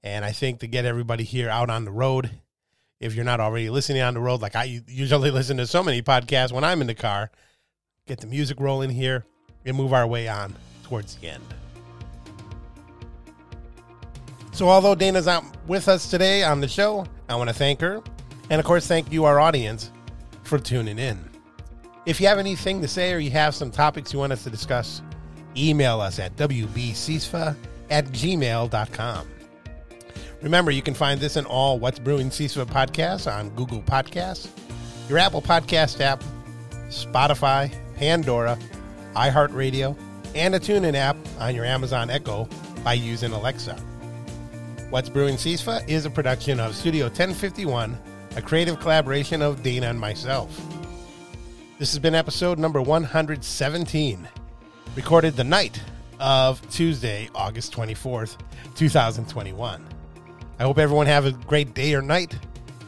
And 0.04 0.26
I 0.26 0.32
think 0.32 0.60
to 0.62 0.68
get 0.68 0.86
everybody 0.86 1.24
here 1.24 1.50
out 1.50 1.70
on 1.70 1.86
the 1.86 1.92
road, 1.92 2.32
if 3.00 3.14
you're 3.14 3.24
not 3.24 3.40
already 3.40 3.70
listening 3.70 4.02
on 4.02 4.16
the 4.16 4.20
road, 4.20 4.42
like 4.42 4.56
I 4.56 4.82
usually 4.88 5.30
listen 5.32 5.58
to 5.58 5.68
so 5.68 5.84
many 5.84 6.02
podcasts 6.02 6.52
when 6.52 6.64
I'm 6.64 6.82
in 6.82 6.88
the 6.88 6.96
car, 6.96 7.30
get 8.08 8.20
the 8.20 8.26
music 8.26 8.60
rolling 8.60 8.90
here 8.90 9.24
and 9.66 9.78
move 9.78 9.94
our 9.94 10.08
way 10.08 10.28
on 10.28 10.56
towards 10.84 11.16
the 11.18 11.28
end. 11.28 11.44
So, 14.52 14.68
although 14.68 14.96
Dana's 14.96 15.28
not 15.28 15.46
with 15.68 15.88
us 15.88 16.10
today 16.10 16.44
on 16.44 16.60
the 16.60 16.68
show, 16.68 17.06
I 17.30 17.36
want 17.36 17.50
to 17.50 17.56
thank 17.56 17.80
her. 17.82 18.02
And 18.50 18.60
of 18.60 18.66
course, 18.66 18.88
thank 18.88 19.12
you, 19.12 19.26
our 19.26 19.40
audience, 19.40 19.92
for 20.42 20.58
tuning 20.58 20.98
in. 20.98 21.24
If 22.08 22.20
you 22.20 22.26
have 22.28 22.40
anything 22.40 22.82
to 22.82 22.88
say 22.88 23.14
or 23.14 23.20
you 23.20 23.30
have 23.30 23.54
some 23.54 23.70
topics 23.70 24.12
you 24.12 24.18
want 24.18 24.34
us 24.34 24.44
to 24.44 24.50
discuss, 24.50 25.04
email 25.56 26.02
us 26.02 26.18
at 26.18 26.36
wbcsfa 26.38 27.56
at 27.92 28.06
gmail.com. 28.08 29.28
Remember, 30.42 30.72
you 30.72 30.82
can 30.82 30.96
find 30.96 31.20
this 31.20 31.36
and 31.36 31.46
all 31.46 31.78
What's 31.78 32.00
Brewing 32.00 32.32
CASFAA 32.32 32.66
podcasts 32.66 33.32
on 33.32 33.50
Google 33.52 33.82
Podcasts, 33.84 34.50
your 35.08 35.20
Apple 35.20 35.42
Podcast 35.42 36.02
app, 36.02 36.24
Spotify, 36.88 37.72
Pandora, 37.96 38.58
iHeartRadio, 39.14 39.96
and 40.34 40.56
a 40.56 40.60
TuneIn 40.60 40.96
app 40.96 41.18
on 41.40 41.54
your 41.54 41.66
Amazon 41.66 42.10
Echo 42.10 42.50
by 42.84 42.94
using 42.94 43.34
Alexa. 43.34 43.76
What's 44.90 45.10
Brewing 45.10 45.36
CASFAA 45.36 45.88
is 45.88 46.06
a 46.06 46.10
production 46.10 46.60
of 46.60 46.76
Studio 46.76 47.06
1051, 47.06 47.98
a 48.36 48.42
creative 48.42 48.80
collaboration 48.80 49.44
of 49.44 49.62
Dana 49.62 49.88
and 49.88 50.00
myself. 50.00 50.60
This 51.78 51.92
has 51.92 52.00
been 52.00 52.16
episode 52.16 52.58
number 52.58 52.82
117, 52.82 54.28
recorded 54.96 55.36
the 55.36 55.44
night 55.44 55.80
of 56.22 56.68
Tuesday, 56.70 57.30
August 57.36 57.74
24th, 57.74 58.38
2021. 58.76 59.86
I 60.60 60.64
hope 60.64 60.78
everyone 60.78 61.08
have 61.08 61.26
a 61.26 61.32
great 61.32 61.74
day 61.74 61.94
or 61.96 62.02
night, 62.02 62.38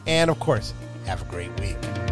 and 0.06 0.30
of 0.30 0.38
course, 0.38 0.72
have 1.06 1.20
a 1.20 1.24
great 1.26 1.50
week. 1.60 2.03